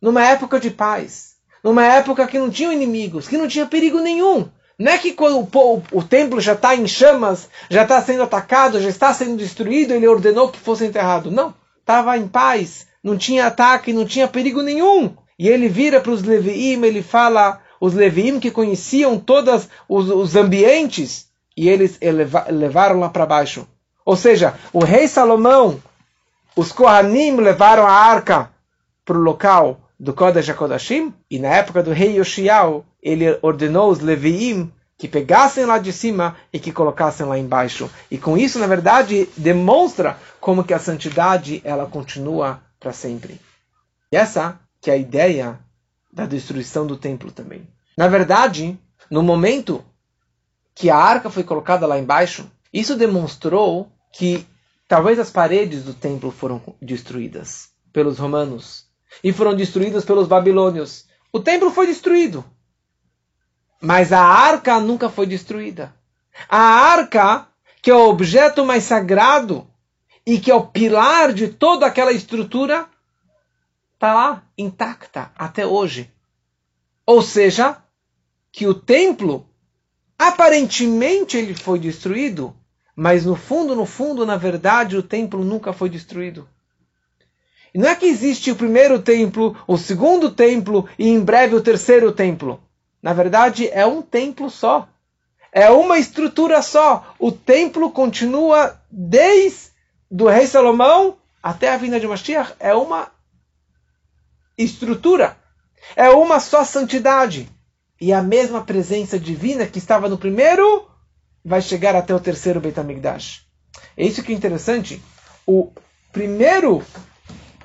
numa 0.00 0.24
época 0.24 0.58
de 0.58 0.70
paz, 0.70 1.36
numa 1.62 1.84
época 1.84 2.26
que 2.26 2.38
não 2.38 2.50
tinham 2.50 2.72
inimigos, 2.72 3.28
que 3.28 3.38
não 3.38 3.48
tinha 3.48 3.66
perigo 3.66 4.00
nenhum. 4.00 4.48
Não 4.78 4.92
é 4.92 4.98
que 4.98 5.12
quando 5.12 5.38
o, 5.40 5.82
o, 5.90 6.02
templo 6.02 6.38
já 6.38 6.52
está 6.52 6.76
em 6.76 6.86
chamas, 6.86 7.48
já 7.70 7.82
está 7.82 8.00
sendo 8.02 8.22
atacado, 8.22 8.80
já 8.80 8.90
está 8.90 9.12
sendo 9.14 9.36
destruído, 9.36 9.94
ele 9.94 10.06
ordenou 10.06 10.50
que 10.50 10.58
fosse 10.58 10.84
enterrado. 10.84 11.30
Não, 11.30 11.54
estava 11.80 12.16
em 12.18 12.28
paz, 12.28 12.86
não 13.02 13.16
tinha 13.16 13.46
ataque, 13.46 13.92
não 13.92 14.04
tinha 14.04 14.28
perigo 14.28 14.60
nenhum. 14.60 15.16
E 15.38 15.48
ele 15.48 15.68
vira 15.68 16.00
para 16.00 16.12
os 16.12 16.22
Leviim, 16.22 16.84
ele 16.84 17.02
fala, 17.02 17.60
os 17.80 17.94
Leviim 17.94 18.38
que 18.38 18.50
conheciam 18.50 19.18
todos 19.18 19.66
os, 19.88 20.10
os 20.10 20.36
ambientes, 20.36 21.26
e 21.56 21.70
eles 21.70 21.96
eleva, 22.00 22.46
levaram 22.50 23.00
lá 23.00 23.08
para 23.08 23.24
baixo. 23.24 23.66
Ou 24.04 24.14
seja, 24.14 24.54
o 24.74 24.84
rei 24.84 25.08
Salomão, 25.08 25.82
os 26.54 26.70
Kohanim 26.70 27.36
levaram 27.36 27.86
a 27.86 27.92
arca 27.92 28.50
para 29.06 29.16
o 29.16 29.22
local 29.22 29.80
do 29.98 30.12
Kodesh 30.12 30.48
HaKodashim, 30.48 31.14
e 31.30 31.38
na 31.38 31.48
época 31.48 31.82
do 31.82 31.92
rei 31.92 32.18
Yoshiao, 32.18 32.84
ele 33.02 33.38
ordenou 33.42 33.90
os 33.90 34.00
Leviim 34.00 34.70
que 34.98 35.08
pegassem 35.08 35.64
lá 35.64 35.78
de 35.78 35.92
cima 35.92 36.36
e 36.52 36.58
que 36.58 36.72
colocassem 36.72 37.26
lá 37.26 37.38
embaixo. 37.38 37.90
E 38.10 38.16
com 38.16 38.36
isso, 38.36 38.58
na 38.58 38.66
verdade, 38.66 39.28
demonstra 39.36 40.18
como 40.40 40.64
que 40.64 40.72
a 40.72 40.78
santidade 40.78 41.60
ela 41.64 41.86
continua 41.86 42.62
para 42.80 42.92
sempre. 42.92 43.40
E 44.10 44.16
essa 44.16 44.58
que 44.80 44.90
é 44.90 44.94
a 44.94 44.98
ideia 44.98 45.58
da 46.12 46.24
destruição 46.24 46.86
do 46.86 46.96
templo 46.96 47.30
também. 47.30 47.66
Na 47.96 48.08
verdade, 48.08 48.78
no 49.10 49.22
momento 49.22 49.84
que 50.74 50.88
a 50.90 50.96
arca 50.96 51.28
foi 51.30 51.42
colocada 51.42 51.86
lá 51.86 51.98
embaixo, 51.98 52.50
isso 52.72 52.96
demonstrou 52.96 53.90
que 54.12 54.46
talvez 54.88 55.18
as 55.18 55.30
paredes 55.30 55.84
do 55.84 55.92
templo 55.92 56.30
foram 56.30 56.62
destruídas 56.80 57.70
pelos 57.92 58.18
romanos 58.18 58.85
e 59.22 59.32
foram 59.32 59.54
destruídas 59.54 60.04
pelos 60.04 60.28
babilônios. 60.28 61.06
O 61.32 61.40
templo 61.40 61.70
foi 61.70 61.86
destruído, 61.86 62.44
mas 63.80 64.12
a 64.12 64.22
arca 64.22 64.80
nunca 64.80 65.08
foi 65.08 65.26
destruída. 65.26 65.94
A 66.48 66.58
arca, 66.58 67.48
que 67.82 67.90
é 67.90 67.94
o 67.94 68.08
objeto 68.08 68.64
mais 68.64 68.84
sagrado 68.84 69.66
e 70.26 70.38
que 70.38 70.50
é 70.50 70.54
o 70.54 70.66
pilar 70.66 71.32
de 71.32 71.48
toda 71.48 71.86
aquela 71.86 72.12
estrutura, 72.12 72.88
está 73.94 74.12
lá 74.14 74.42
intacta 74.56 75.30
até 75.36 75.66
hoje. 75.66 76.10
Ou 77.06 77.22
seja, 77.22 77.76
que 78.50 78.66
o 78.66 78.74
templo, 78.74 79.48
aparentemente 80.18 81.36
ele 81.36 81.54
foi 81.54 81.78
destruído, 81.78 82.56
mas 82.94 83.24
no 83.24 83.36
fundo, 83.36 83.76
no 83.76 83.86
fundo, 83.86 84.24
na 84.24 84.36
verdade, 84.36 84.96
o 84.96 85.02
templo 85.02 85.44
nunca 85.44 85.72
foi 85.72 85.88
destruído. 85.88 86.48
Não 87.74 87.88
é 87.88 87.94
que 87.94 88.06
existe 88.06 88.50
o 88.50 88.56
primeiro 88.56 89.00
templo, 89.00 89.56
o 89.66 89.76
segundo 89.76 90.30
templo 90.30 90.88
e 90.98 91.08
em 91.08 91.20
breve 91.20 91.54
o 91.54 91.62
terceiro 91.62 92.12
templo. 92.12 92.60
Na 93.02 93.12
verdade, 93.12 93.68
é 93.68 93.84
um 93.86 94.02
templo 94.02 94.50
só. 94.50 94.88
É 95.52 95.70
uma 95.70 95.98
estrutura 95.98 96.62
só. 96.62 97.14
O 97.18 97.30
templo 97.30 97.90
continua 97.90 98.80
desde 98.90 99.70
do 100.10 100.26
rei 100.26 100.46
Salomão 100.46 101.16
até 101.42 101.70
a 101.70 101.76
vinda 101.76 102.00
de 102.00 102.06
Mashiach. 102.06 102.54
É 102.58 102.74
uma 102.74 103.10
estrutura. 104.56 105.36
É 105.94 106.10
uma 106.10 106.40
só 106.40 106.64
santidade. 106.64 107.48
E 108.00 108.12
a 108.12 108.22
mesma 108.22 108.62
presença 108.62 109.18
divina 109.18 109.66
que 109.66 109.78
estava 109.78 110.08
no 110.08 110.18
primeiro 110.18 110.88
vai 111.44 111.62
chegar 111.62 111.94
até 111.94 112.14
o 112.14 112.20
terceiro 112.20 112.60
Beit 112.60 112.78
HaMikdash. 112.78 113.46
É 113.96 114.04
isso 114.04 114.22
que 114.22 114.32
é 114.32 114.34
interessante. 114.34 115.00
O 115.46 115.72
primeiro, 116.12 116.82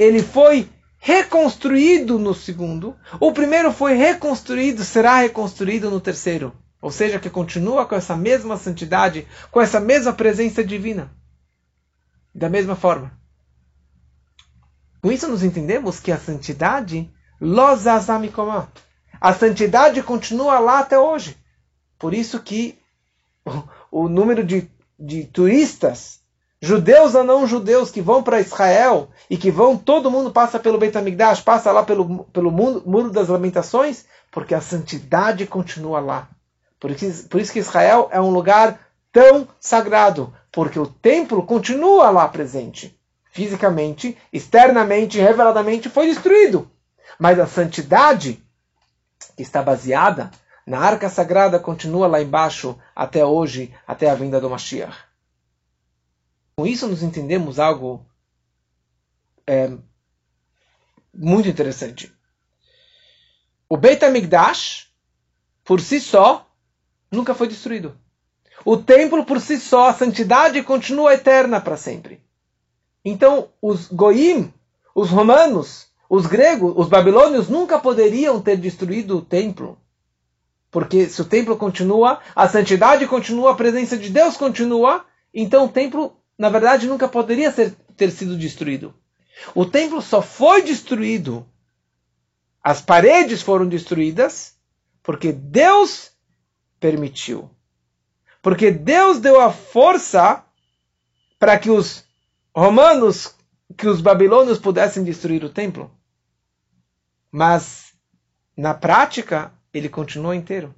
ele 0.01 0.23
foi 0.23 0.67
reconstruído 0.97 2.17
no 2.17 2.33
segundo. 2.33 2.95
O 3.19 3.31
primeiro 3.31 3.71
foi 3.71 3.93
reconstruído, 3.93 4.83
será 4.83 5.17
reconstruído 5.17 5.91
no 5.91 6.01
terceiro. 6.01 6.55
Ou 6.81 6.89
seja, 6.89 7.19
que 7.19 7.29
continua 7.29 7.85
com 7.85 7.93
essa 7.93 8.15
mesma 8.15 8.57
santidade, 8.57 9.27
com 9.51 9.61
essa 9.61 9.79
mesma 9.79 10.11
presença 10.11 10.63
divina. 10.63 11.11
Da 12.33 12.49
mesma 12.49 12.75
forma. 12.75 13.11
Com 15.03 15.11
isso 15.11 15.27
nos 15.27 15.43
entendemos 15.43 15.99
que 15.99 16.11
a 16.11 16.17
santidade, 16.17 17.11
a 19.19 19.33
santidade 19.33 20.01
continua 20.01 20.57
lá 20.57 20.79
até 20.79 20.97
hoje. 20.97 21.37
Por 21.99 22.11
isso 22.15 22.39
que 22.39 22.79
o 23.91 24.09
número 24.09 24.43
de, 24.43 24.67
de 24.99 25.25
turistas 25.25 26.20
judeus 26.62 27.15
ou 27.15 27.24
não 27.24 27.47
judeus 27.47 27.89
que 27.89 28.02
vão 28.02 28.21
para 28.21 28.39
Israel 28.39 29.10
e 29.28 29.36
que 29.36 29.50
vão, 29.50 29.76
todo 29.76 30.12
mundo 30.12 30.32
passa 30.32 30.60
pelo 30.60 30.78
Beit 30.78 30.95
HaMikdash, 30.95 31.41
passa 31.41 31.71
lá 31.71 31.84
pelo, 31.84 32.26
pelo 32.26 32.52
mundo, 32.52 32.84
Muro 32.86 33.10
das 33.10 33.30
Lamentações, 33.30 34.06
porque 34.30 34.54
a 34.54 34.62
santidade 34.62 35.47
continua 35.47 36.00
lá. 36.00 36.30
Por 36.80 36.91
isso, 36.91 37.28
por 37.28 37.41
isso 37.41 37.52
que 37.52 37.60
Israel 37.60 38.10
é 38.12 38.21
um 38.21 38.30
lugar 38.30 38.80
tão 39.12 39.47
sagrado, 39.60 40.34
porque 40.52 40.80
o 40.80 40.86
templo 40.86 41.43
continua 41.43 42.12
lá 42.12 42.28
presente. 42.28 42.97
Fisicamente, 43.32 44.17
externamente, 44.32 45.19
reveladamente 45.19 45.89
foi 45.89 46.08
destruído. 46.08 46.69
Mas 47.17 47.39
a 47.39 47.47
santidade, 47.47 48.43
que 49.36 49.41
está 49.41 49.62
baseada 49.63 50.30
na 50.65 50.80
arca 50.80 51.10
sagrada, 51.10 51.60
continua 51.60 52.08
lá 52.08 52.21
embaixo 52.21 52.78
até 52.95 53.26
hoje, 53.26 53.74
até 53.88 54.10
a 54.10 54.15
vinda 54.15 54.39
do 54.39 54.50
Mashiach. 54.50 55.11
Com 56.55 56.65
isso, 56.67 56.87
nos 56.87 57.01
entendemos 57.01 57.59
algo 57.59 58.05
é, 59.47 59.71
muito 61.13 61.49
interessante. 61.49 62.13
O 63.69 63.77
Beit 63.77 64.03
HaMikdash, 64.03 64.91
por 65.63 65.79
si 65.79 65.99
só, 65.99 66.47
nunca 67.11 67.33
foi 67.33 67.47
destruído. 67.47 67.97
O 68.65 68.77
templo 68.77 69.25
por 69.25 69.39
si 69.39 69.59
só, 69.59 69.87
a 69.87 69.93
santidade 69.93 70.61
continua 70.63 71.13
eterna 71.13 71.59
para 71.59 71.77
sempre. 71.77 72.21
Então, 73.03 73.49
os 73.61 73.87
goim, 73.87 74.53
os 74.93 75.09
romanos, 75.09 75.87
os 76.09 76.25
gregos, 76.25 76.73
os 76.75 76.87
babilônios 76.87 77.47
nunca 77.47 77.79
poderiam 77.79 78.41
ter 78.41 78.57
destruído 78.57 79.17
o 79.17 79.21
templo. 79.21 79.77
Porque 80.69 81.07
se 81.09 81.21
o 81.21 81.25
templo 81.25 81.57
continua, 81.57 82.19
a 82.35 82.47
santidade 82.47 83.07
continua, 83.07 83.51
a 83.51 83.55
presença 83.55 83.97
de 83.97 84.09
Deus 84.09 84.37
continua, 84.37 85.05
então 85.33 85.65
o 85.65 85.69
templo, 85.69 86.15
na 86.41 86.49
verdade, 86.49 86.88
nunca 86.88 87.08
poderia 87.08 87.51
ser, 87.51 87.71
ter 87.95 88.10
sido 88.10 88.36
destruído. 88.36 88.95
O 89.54 89.63
templo 89.63 90.01
só 90.01 90.23
foi 90.23 90.63
destruído, 90.63 91.47
as 92.63 92.82
paredes 92.82 93.43
foram 93.43 93.67
destruídas, 93.67 94.58
porque 95.04 95.32
Deus 95.32 96.12
permitiu. 96.80 97.47
Porque 98.41 98.71
Deus 98.71 99.19
deu 99.19 99.39
a 99.39 99.51
força 99.51 100.43
para 101.38 101.60
que 101.60 101.69
os 101.69 102.06
romanos, 102.56 103.36
que 103.77 103.88
os 103.88 104.01
babilônios 104.01 104.58
pudessem 104.58 105.04
destruir 105.04 105.43
o 105.43 105.54
templo. 105.54 105.95
Mas, 107.32 107.93
na 108.58 108.73
prática, 108.73 109.54
ele 109.71 109.88
continua 109.88 110.36
inteiro. 110.36 110.73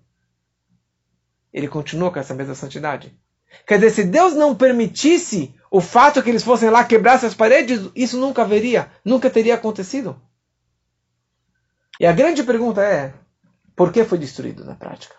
Ele 1.53 1.69
continua 1.69 2.11
com 2.11 2.19
essa 2.19 2.33
mesma 2.33 2.53
santidade. 2.53 3.17
Quer 3.65 3.79
dizer, 3.79 3.91
se 3.91 4.03
Deus 4.03 4.33
não 4.33 4.55
permitisse 4.55 5.53
o 5.71 5.81
fato 5.81 6.21
que 6.21 6.29
eles 6.29 6.43
fossem 6.43 6.69
lá 6.69 6.83
quebrar 6.83 7.15
essas 7.15 7.33
paredes, 7.33 7.89
isso 7.95 8.17
nunca 8.19 8.43
haveria, 8.43 8.91
nunca 9.03 9.29
teria 9.29 9.55
acontecido. 9.55 10.19
E 11.99 12.05
a 12.05 12.11
grande 12.11 12.43
pergunta 12.43 12.81
é: 12.81 13.13
por 13.75 13.91
que 13.91 14.03
foi 14.03 14.17
destruído 14.17 14.63
na 14.65 14.75
prática? 14.75 15.15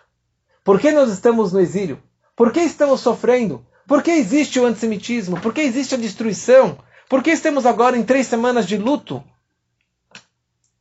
Por 0.63 0.79
que 0.79 0.91
nós 0.91 1.11
estamos 1.11 1.51
no 1.51 1.59
exílio? 1.59 2.01
Por 2.35 2.51
que 2.51 2.59
estamos 2.61 3.01
sofrendo? 3.01 3.65
Por 3.87 4.01
que 4.01 4.11
existe 4.11 4.59
o 4.59 4.65
antissemitismo? 4.65 5.39
Por 5.39 5.53
que 5.53 5.61
existe 5.61 5.95
a 5.95 5.97
destruição? 5.97 6.77
Por 7.07 7.21
que 7.21 7.31
estamos 7.31 7.65
agora 7.65 7.97
em 7.97 8.03
três 8.03 8.27
semanas 8.27 8.65
de 8.65 8.77
luto? 8.77 9.23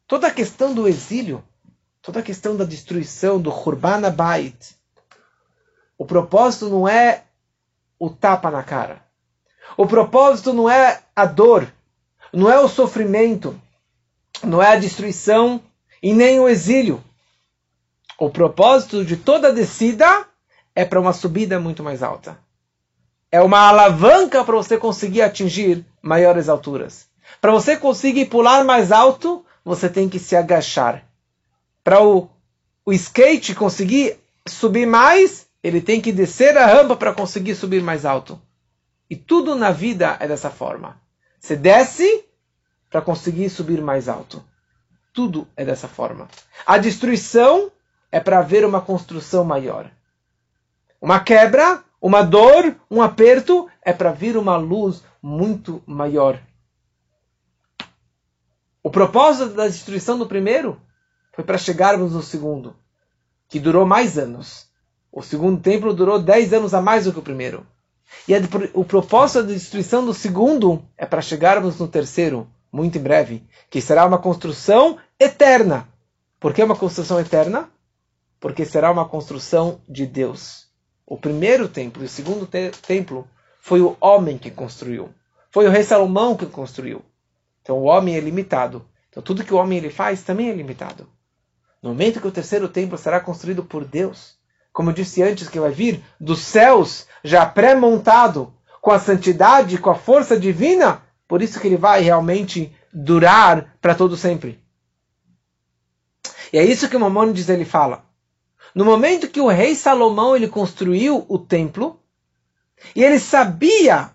Toda 0.07 0.29
a 0.29 0.31
questão 0.31 0.73
do 0.73 0.89
exílio, 0.89 1.45
toda 2.01 2.21
a 2.21 2.23
questão 2.23 2.57
da 2.57 2.65
destruição, 2.65 3.41
do 3.41 3.51
Hurban 3.51 4.11
Bait, 4.11 4.77
o 5.99 6.07
propósito 6.07 6.69
não 6.69 6.89
é 6.89 7.25
o 7.99 8.11
tapa 8.11 8.51
na 8.51 8.63
cara. 8.63 9.03
O 9.77 9.87
propósito 9.87 10.53
não 10.53 10.69
é 10.69 11.01
a 11.15 11.27
dor, 11.27 11.73
não 12.33 12.51
é 12.51 12.59
o 12.61 12.69
sofrimento, 12.69 13.59
não 14.43 14.63
é 14.63 14.73
a 14.73 14.79
destruição 14.79 15.61
e 16.03 16.13
nem 16.13 16.39
o 16.39 16.49
exílio. 16.49 17.03
O 18.19 18.31
propósito 18.31 19.05
de 19.05 19.17
toda 19.17 19.53
descida 19.53 20.27
é 20.75 20.85
para 20.85 21.01
uma 21.01 21.13
subida 21.13 21.59
muito 21.59 21.83
mais 21.83 22.03
alta. 22.03 22.39
É 23.31 23.41
uma 23.41 23.69
alavanca 23.69 24.45
para 24.45 24.57
você 24.57 24.79
conseguir 24.79 25.23
atingir 25.23 25.85
maiores 26.01 26.49
alturas. 26.49 27.09
Para 27.41 27.53
você 27.53 27.77
conseguir 27.77 28.27
pular 28.27 28.65
mais 28.65 28.93
alto, 28.93 29.45
você 29.65 29.89
tem 29.89 30.09
que 30.09 30.19
se 30.19 30.37
agachar. 30.37 31.05
Para 31.83 32.03
o, 32.03 32.29
o 32.87 32.93
skate 32.93 33.55
conseguir 33.55 34.17
subir 34.47 34.87
mais, 34.87 35.44
ele 35.65 35.81
tem 35.81 35.99
que 35.99 36.13
descer 36.13 36.59
a 36.59 36.67
rampa 36.67 36.95
para 36.95 37.15
conseguir 37.15 37.55
subir 37.55 37.83
mais 37.83 38.05
alto. 38.05 38.39
E 39.09 39.17
tudo 39.17 39.55
na 39.55 39.71
vida 39.71 40.15
é 40.21 40.29
dessa 40.29 40.51
forma. 40.51 41.01
Você 41.41 41.57
desce 41.57 42.27
para 42.91 43.01
conseguir 43.01 43.49
subir 43.49 43.81
mais 43.81 44.07
alto. 44.07 44.45
Tudo 45.11 45.49
é 45.57 45.65
dessa 45.65 45.89
forma. 45.89 46.29
A 46.67 46.77
destruição 46.77 47.73
é 48.13 48.21
para 48.21 48.41
haver 48.41 48.67
uma 48.67 48.83
construção 48.83 49.43
maior. 49.43 49.91
Uma 51.01 51.19
quebra, 51.19 51.83
uma 51.99 52.21
dor, 52.23 52.77
um 52.91 53.01
aperto 53.01 53.67
é 53.81 53.93
para 53.93 54.13
vir 54.13 54.37
uma 54.37 54.59
luz 54.59 55.03
muito 55.23 55.83
maior. 55.87 56.39
O 58.83 58.91
propósito 58.91 59.55
da 59.55 59.67
destruição 59.67 60.19
do 60.19 60.27
primeiro 60.27 60.79
foi 61.33 61.43
para 61.43 61.57
chegarmos 61.57 62.13
no 62.13 62.23
segundo, 62.23 62.77
que 63.49 63.59
durou 63.59 63.87
mais 63.87 64.19
anos. 64.19 64.74
O 65.17 65.23
segundo 65.23 65.61
templo 65.61 65.95
durou 65.95 66.19
dez 66.19 66.53
anos 66.53 66.75
a 66.75 66.81
mais 66.81 67.05
do 67.05 67.13
que 67.13 67.21
o 67.21 67.23
primeiro. 67.23 67.65
E 68.27 68.33
o 68.73 68.85
propósito 68.85 69.45
da 69.45 69.53
destruição 69.53 70.05
do 70.05 70.13
segundo 70.13 70.85
é 70.99 71.07
para 71.07 71.23
chegarmos 71.23 71.79
no 71.79 71.87
terceiro, 71.87 72.49
muito 72.73 72.99
em 72.99 73.01
breve, 73.01 73.45
que 73.71 73.81
será 73.81 74.05
uma 74.05 74.19
construção 74.19 74.99
eterna. 75.19 75.87
Por 76.41 76.53
que 76.53 76.65
uma 76.65 76.75
construção 76.75 77.21
eterna? 77.21 77.71
Porque 78.41 78.65
será 78.65 78.91
uma 78.91 79.09
construção 79.09 79.81
de 79.89 80.05
Deus. 80.05 80.67
O 81.07 81.17
primeiro 81.17 81.69
templo 81.69 82.03
e 82.03 82.07
o 82.07 82.09
segundo 82.09 82.45
te 82.45 82.73
templo 82.85 83.25
foi 83.61 83.81
o 83.81 83.97
homem 84.01 84.37
que 84.37 84.51
construiu. 84.51 85.11
Foi 85.49 85.65
o 85.69 85.71
rei 85.71 85.85
Salomão 85.85 86.37
que 86.37 86.47
construiu. 86.47 87.03
Então 87.63 87.79
o 87.79 87.85
homem 87.85 88.17
é 88.17 88.21
limitado. 88.21 88.85
Então 89.11 89.23
tudo 89.23 89.45
que 89.45 89.55
o 89.55 89.59
homem 89.59 89.79
ele 89.79 89.91
faz 89.91 90.25
também 90.25 90.51
é 90.51 90.53
limitado. 90.53 91.09
No 91.81 91.91
momento 91.91 92.21
que 92.21 92.27
o 92.27 92.33
terceiro 92.33 92.69
templo 92.69 92.99
será 92.99 93.21
construído 93.21 93.63
por 93.63 93.85
Deus, 93.85 94.43
como 94.75 94.91
eu 94.91 94.95
disse 94.95 95.23
antes, 95.23 95.49
que 95.49 95.61
vai 95.61 95.71
vir 95.71 96.03
dos 96.21 96.41
céus, 96.41 97.07
já 97.23 97.47
pré-montado, 97.47 98.53
com 98.81 98.91
a 98.91 98.99
santidade, 98.99 99.79
com 99.79 99.89
a 99.89 99.95
força 99.95 100.39
divina, 100.39 101.01
por 101.27 101.41
isso 101.41 101.61
que 101.61 101.69
ele 101.69 101.77
vai 101.77 102.03
realmente 102.03 102.75
durar 102.93 103.77
para 103.81 103.95
todo 103.95 104.17
sempre. 104.17 104.61
E 106.53 106.59
é 106.59 106.65
isso 106.65 106.89
que 106.89 106.97
o 106.97 107.01
Mamônides 107.01 107.49
ele 107.49 107.65
fala. 107.65 108.05
No 108.75 108.85
momento 108.85 109.29
que 109.31 109.41
o 109.41 109.47
rei 109.47 109.77
Salomão 109.77 110.37
ele 110.37 110.49
construiu 110.49 111.25
o 111.29 111.39
templo, 111.39 112.01
e 112.97 113.03
ele 113.03 113.21
sabia 113.21 114.11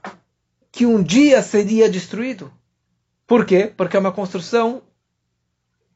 que 0.74 0.86
um 0.86 1.02
dia 1.02 1.42
seria 1.42 1.90
destruído. 1.90 2.52
Por 3.26 3.46
quê? 3.46 3.74
Porque 3.76 3.96
é 3.96 4.00
uma 4.00 4.12
construção 4.12 4.82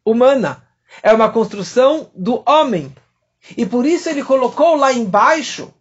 humana. 0.05 0.65
É 1.01 1.11
uma 1.13 1.29
construção 1.29 2.09
do 2.15 2.41
homem. 2.47 2.95
E 3.57 3.65
por 3.65 3.85
isso 3.85 4.09
ele 4.09 4.23
colocou 4.23 4.75
lá 4.75 4.93
embaixo 4.93 5.73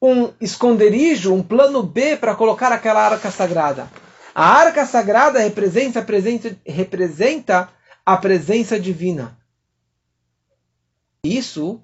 um 0.00 0.32
esconderijo, 0.40 1.32
um 1.32 1.42
plano 1.42 1.82
B 1.82 2.16
para 2.16 2.34
colocar 2.34 2.72
aquela 2.72 3.08
arca 3.08 3.30
sagrada. 3.30 3.88
A 4.34 4.44
arca 4.44 4.84
sagrada 4.84 5.38
representa 5.38 6.00
a 6.00 6.04
presença, 6.04 6.56
representa 6.66 7.68
a 8.04 8.16
presença 8.16 8.80
divina. 8.80 9.38
Isso 11.22 11.80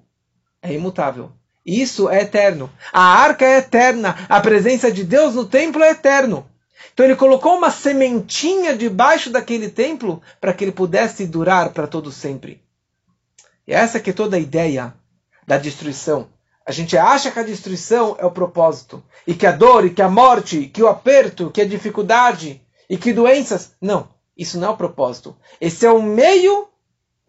é 0.61 0.73
imutável. 0.73 1.31
Isso 1.65 2.09
é 2.09 2.23
eterno. 2.23 2.69
A 2.91 3.01
arca 3.01 3.45
é 3.45 3.59
eterna. 3.59 4.17
A 4.27 4.41
presença 4.41 4.91
de 4.91 5.03
Deus 5.03 5.35
no 5.35 5.45
templo 5.45 5.81
é 5.81 5.91
eterno. 5.91 6.45
Então 6.93 7.05
ele 7.05 7.15
colocou 7.15 7.55
uma 7.55 7.71
sementinha 7.71 8.75
debaixo 8.75 9.29
daquele 9.29 9.69
templo 9.69 10.21
para 10.41 10.51
que 10.53 10.65
ele 10.65 10.71
pudesse 10.71 11.25
durar 11.25 11.69
para 11.69 11.87
todo 11.87 12.11
sempre. 12.11 12.61
E 13.69 13.73
essa 13.73 13.99
que 13.99 14.09
é 14.09 14.13
toda 14.13 14.35
a 14.35 14.39
ideia 14.39 14.95
da 15.45 15.55
destruição. 15.55 16.27
A 16.65 16.71
gente 16.71 16.97
acha 16.97 17.29
que 17.29 17.37
a 17.37 17.43
destruição 17.43 18.15
é 18.17 18.25
o 18.25 18.31
propósito. 18.31 19.03
E 19.27 19.35
que 19.35 19.45
a 19.45 19.51
dor, 19.51 19.85
e 19.85 19.91
que 19.91 20.01
a 20.01 20.09
morte, 20.09 20.65
que 20.65 20.81
o 20.81 20.87
aperto, 20.87 21.51
que 21.51 21.61
a 21.61 21.67
dificuldade, 21.67 22.59
e 22.89 22.97
que 22.97 23.13
doenças. 23.13 23.73
Não, 23.79 24.09
isso 24.35 24.59
não 24.59 24.69
é 24.69 24.71
o 24.71 24.77
propósito. 24.77 25.37
Esse 25.61 25.85
é 25.85 25.91
o 25.91 26.01
meio 26.01 26.67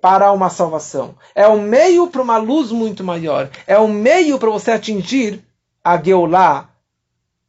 para 0.00 0.32
uma 0.32 0.48
salvação. 0.48 1.14
É 1.34 1.46
um 1.46 1.60
meio 1.60 2.06
para 2.06 2.22
uma 2.22 2.38
luz 2.38 2.72
muito 2.72 3.04
maior. 3.04 3.50
É 3.66 3.78
um 3.78 3.88
meio 3.88 4.38
para 4.38 4.48
você 4.48 4.70
atingir 4.70 5.44
a 5.84 6.02
Geulah, 6.02 6.70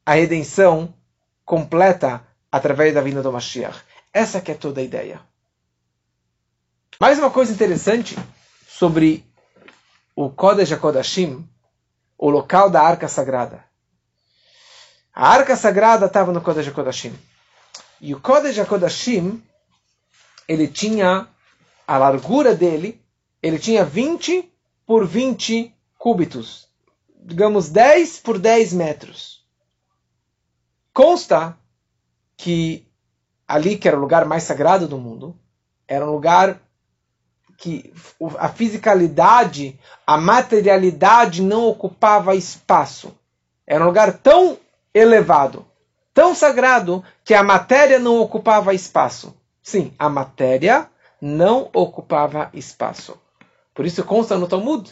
a 0.05 0.13
redenção 0.15 0.93
completa 1.45 2.27
através 2.51 2.93
da 2.93 2.99
vinda 2.99 3.23
do 3.23 3.31
Mashiach. 3.31 3.79
Essa 4.13 4.41
que 4.41 4.51
é 4.51 4.55
toda 4.55 4.81
a 4.81 4.83
ideia. 4.83 5.21
Mais 6.99 7.17
uma 7.17 7.31
coisa 7.31 7.53
interessante 7.53 8.17
sobre 8.81 9.23
o 10.15 10.27
Kodesh 10.27 10.71
HaKodashim, 10.71 11.47
o 12.17 12.31
local 12.31 12.67
da 12.67 12.81
Arca 12.81 13.07
Sagrada. 13.07 13.63
A 15.13 15.29
arca 15.29 15.55
sagrada 15.55 16.07
estava 16.07 16.31
no 16.31 16.41
Kodesh 16.41 16.69
HaKodashim. 16.69 17.13
E 18.01 18.15
o 18.15 18.19
Kodesh 18.19 18.57
HaKodashim, 18.57 19.39
ele 20.47 20.67
tinha 20.67 21.27
a 21.87 21.97
largura 21.99 22.55
dele, 22.55 22.99
ele 23.39 23.59
tinha 23.59 23.85
20 23.85 24.51
por 24.83 25.05
20 25.05 25.75
cúbitos. 25.99 26.67
Digamos 27.23 27.69
10 27.69 28.17
por 28.21 28.39
10 28.39 28.73
metros. 28.73 29.45
Consta 30.91 31.55
que 32.35 32.87
ali, 33.47 33.77
que 33.77 33.87
era 33.87 33.95
o 33.95 34.01
lugar 34.01 34.25
mais 34.25 34.41
sagrado 34.41 34.87
do 34.87 34.97
mundo, 34.97 35.39
era 35.87 36.03
um 36.03 36.13
lugar 36.13 36.59
que 37.61 37.93
a 38.39 38.49
fisicalidade, 38.49 39.79
a 40.05 40.17
materialidade 40.17 41.43
não 41.43 41.67
ocupava 41.67 42.33
espaço. 42.33 43.15
Era 43.67 43.83
um 43.83 43.87
lugar 43.87 44.13
tão 44.13 44.57
elevado, 44.91 45.63
tão 46.11 46.33
sagrado, 46.33 47.03
que 47.23 47.35
a 47.35 47.43
matéria 47.43 47.99
não 47.99 48.19
ocupava 48.19 48.73
espaço. 48.73 49.37
Sim, 49.61 49.93
a 49.99 50.09
matéria 50.09 50.89
não 51.21 51.69
ocupava 51.71 52.49
espaço. 52.51 53.15
Por 53.75 53.85
isso 53.85 54.03
consta 54.03 54.39
no 54.39 54.47
Talmud 54.47 54.91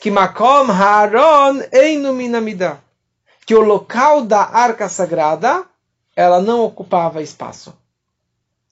que 0.00 0.10
Makom 0.10 0.68
Haron 0.68 1.62
Einuminamida, 1.70 2.80
que 3.46 3.54
o 3.54 3.60
local 3.60 4.22
da 4.22 4.42
arca 4.42 4.88
sagrada 4.88 5.64
ela 6.16 6.42
não 6.42 6.64
ocupava 6.64 7.22
espaço. 7.22 7.72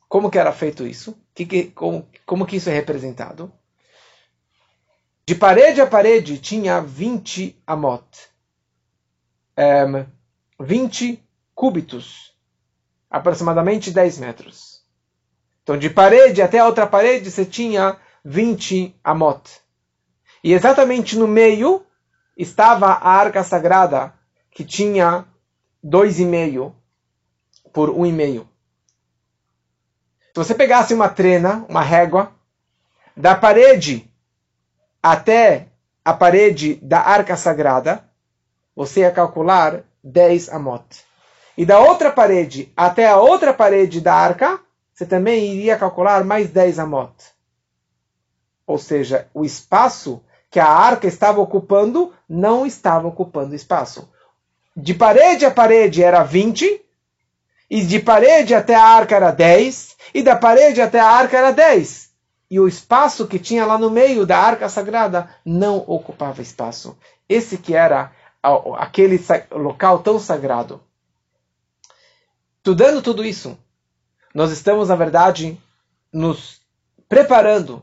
Como 0.08 0.28
que 0.28 0.38
era 0.40 0.52
feito 0.52 0.84
isso? 0.84 1.16
Que, 1.46 1.70
como, 1.70 2.08
como 2.26 2.46
que 2.46 2.56
isso 2.56 2.68
é 2.70 2.72
representado? 2.72 3.52
De 5.24 5.34
parede 5.34 5.80
a 5.80 5.86
parede 5.86 6.38
tinha 6.38 6.80
20 6.80 7.62
amot. 7.66 8.02
Um, 9.58 10.06
20 10.58 11.22
cúbitos. 11.54 12.34
Aproximadamente 13.10 13.90
10 13.90 14.18
metros. 14.18 14.82
Então, 15.62 15.76
de 15.76 15.90
parede 15.90 16.40
até 16.40 16.60
a 16.60 16.66
outra 16.66 16.86
parede, 16.86 17.30
você 17.30 17.44
tinha 17.44 17.98
20 18.24 18.98
amot. 19.04 19.60
E 20.42 20.54
exatamente 20.54 21.16
no 21.16 21.28
meio 21.28 21.84
estava 22.36 22.86
a 22.86 23.10
arca 23.10 23.44
sagrada, 23.44 24.14
que 24.50 24.64
tinha 24.64 25.26
2,5 25.84 26.72
por 27.70 27.90
1,5. 27.90 28.47
Se 30.38 30.44
você 30.44 30.54
pegasse 30.54 30.94
uma 30.94 31.08
trena, 31.08 31.66
uma 31.68 31.82
régua, 31.82 32.30
da 33.16 33.34
parede 33.34 34.08
até 35.02 35.66
a 36.04 36.14
parede 36.14 36.76
da 36.76 37.00
arca 37.00 37.36
sagrada, 37.36 38.04
você 38.72 39.00
ia 39.00 39.10
calcular 39.10 39.82
10 40.00 40.50
amot. 40.50 41.04
E 41.56 41.66
da 41.66 41.80
outra 41.80 42.12
parede 42.12 42.72
até 42.76 43.08
a 43.08 43.16
outra 43.16 43.52
parede 43.52 44.00
da 44.00 44.14
arca, 44.14 44.60
você 44.94 45.04
também 45.04 45.56
iria 45.56 45.76
calcular 45.76 46.22
mais 46.22 46.50
10 46.50 46.78
amot. 46.78 47.16
Ou 48.64 48.78
seja, 48.78 49.26
o 49.34 49.44
espaço 49.44 50.22
que 50.52 50.60
a 50.60 50.68
arca 50.68 51.08
estava 51.08 51.40
ocupando 51.40 52.14
não 52.28 52.64
estava 52.64 53.08
ocupando 53.08 53.56
espaço. 53.56 54.08
De 54.76 54.94
parede 54.94 55.44
a 55.44 55.50
parede 55.50 56.00
era 56.00 56.22
20, 56.22 56.80
e 57.70 57.84
de 57.84 57.98
parede 57.98 58.54
até 58.54 58.74
a 58.74 58.84
arca 58.84 59.16
era 59.16 59.30
10, 59.30 59.96
e 60.14 60.22
da 60.22 60.34
parede 60.36 60.80
até 60.80 61.00
a 61.00 61.10
arca 61.10 61.36
era 61.36 61.50
10. 61.50 62.08
E 62.50 62.58
o 62.58 62.66
espaço 62.66 63.26
que 63.26 63.38
tinha 63.38 63.66
lá 63.66 63.76
no 63.76 63.90
meio 63.90 64.24
da 64.24 64.38
arca 64.38 64.68
sagrada 64.68 65.28
não 65.44 65.84
ocupava 65.86 66.40
espaço. 66.40 66.96
Esse 67.28 67.58
que 67.58 67.74
era 67.74 68.10
aquele 68.78 69.22
local 69.50 69.98
tão 69.98 70.18
sagrado. 70.18 70.80
Estudando 72.56 73.02
tudo 73.02 73.24
isso, 73.24 73.58
nós 74.34 74.50
estamos, 74.50 74.88
na 74.88 74.96
verdade, 74.96 75.60
nos 76.12 76.60
preparando 77.08 77.82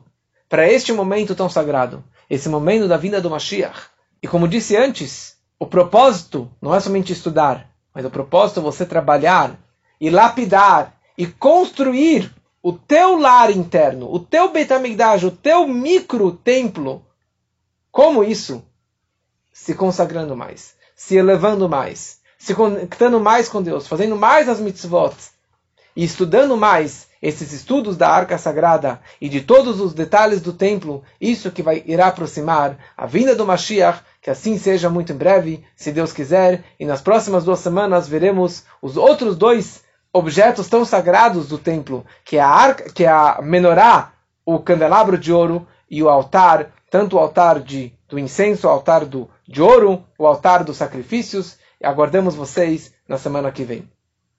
para 0.50 0.68
este 0.68 0.92
momento 0.94 1.36
tão 1.36 1.50
sagrado, 1.50 2.04
esse 2.30 2.50
momento 2.50 2.88
da 2.88 2.98
vinda 2.98 3.22
do 3.22 3.30
Mashiach. 3.30 3.88
E 4.22 4.28
como 4.28 4.48
disse 4.48 4.76
antes, 4.76 5.38
o 5.60 5.68
propósito 5.68 6.52
não 6.60 6.74
é 6.74 6.80
somente 6.80 7.14
estudar, 7.14 7.70
mas 7.94 8.06
o 8.06 8.10
propósito 8.10 8.60
é 8.60 8.64
você 8.64 8.86
trabalhar 8.86 9.60
e 10.00 10.10
lapidar 10.10 10.94
e 11.18 11.26
construir 11.26 12.34
o 12.62 12.74
teu 12.74 13.18
lar 13.18 13.52
interno, 13.52 14.12
o 14.12 14.20
teu 14.20 14.52
Betamigdash, 14.52 15.24
o 15.24 15.32
teu 15.32 15.68
micro 15.68 16.32
templo. 16.32 17.06
Como 17.92 18.24
isso? 18.24 18.64
Se 19.54 19.76
consagrando 19.76 20.36
mais, 20.36 20.74
se 20.96 21.16
elevando 21.16 21.70
mais, 21.70 22.20
se 22.38 22.56
conectando 22.56 23.20
mais 23.20 23.48
com 23.48 23.62
Deus, 23.62 23.88
fazendo 23.88 24.16
mais 24.16 24.50
as 24.50 24.60
mitzvot 24.60 25.16
e 25.96 26.04
estudando 26.04 26.58
mais 26.58 27.08
esses 27.22 27.54
estudos 27.54 27.96
da 27.96 28.10
arca 28.10 28.38
sagrada 28.38 29.00
e 29.22 29.30
de 29.30 29.42
todos 29.42 29.80
os 29.80 29.94
detalhes 29.94 30.42
do 30.42 30.52
templo, 30.52 31.04
isso 31.22 31.52
que 31.52 31.64
vai 31.64 31.84
irá 31.86 32.08
aproximar 32.08 32.78
a 32.98 33.06
vinda 33.06 33.36
do 33.36 33.46
Mashiach, 33.46 34.02
que 34.22 34.30
assim 34.30 34.58
seja 34.58 34.90
muito 34.90 35.14
em 35.14 35.16
breve, 35.16 35.64
se 35.76 35.92
Deus 35.92 36.12
quiser, 36.12 36.64
e 36.80 36.86
nas 36.86 37.02
próximas 37.02 37.46
duas 37.46 37.60
semanas 37.60 38.08
veremos 38.08 38.64
os 38.82 38.98
outros 38.98 39.38
dois 39.38 39.85
objetos 40.16 40.70
tão 40.70 40.86
sagrados 40.86 41.50
do 41.50 41.58
templo, 41.58 42.06
que 42.24 42.38
é 42.38 42.40
a 42.40 42.48
arca, 42.48 42.90
que 42.90 43.04
é 43.04 43.10
a 43.10 43.42
menorá, 43.42 44.14
o 44.46 44.60
candelabro 44.60 45.18
de 45.18 45.34
ouro 45.34 45.68
e 45.92 46.02
o 46.02 46.08
altar, 46.08 46.72
tanto 46.90 47.18
o 47.18 47.20
altar 47.20 47.60
de, 47.60 47.92
do 48.08 48.18
incenso, 48.18 48.66
o 48.66 48.70
altar 48.70 49.04
do, 49.04 49.30
de 49.46 49.62
ouro, 49.62 50.06
o 50.18 50.26
altar 50.26 50.64
dos 50.64 50.78
sacrifícios. 50.78 51.58
Aguardamos 51.84 52.34
vocês 52.34 52.94
na 53.10 53.18
semana 53.18 53.52
que 53.52 53.66
vem. 53.66 53.92